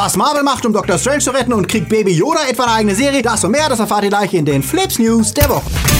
Was 0.00 0.16
Marvel 0.16 0.44
macht, 0.44 0.64
um 0.64 0.72
Dr. 0.72 0.96
Strange 0.96 1.18
zu 1.18 1.32
retten 1.32 1.52
und 1.52 1.66
kriegt 1.66 1.88
Baby 1.88 2.12
Yoda 2.12 2.46
etwa 2.48 2.62
eine 2.66 2.72
eigene 2.74 2.94
Serie, 2.94 3.20
das 3.20 3.42
und 3.42 3.50
mehr, 3.50 3.68
das 3.68 3.80
erfahrt 3.80 4.04
ihr 4.04 4.10
gleich 4.10 4.32
in 4.32 4.44
den 4.44 4.62
Flips 4.62 5.00
News 5.00 5.34
der 5.34 5.48
Woche. 5.48 5.97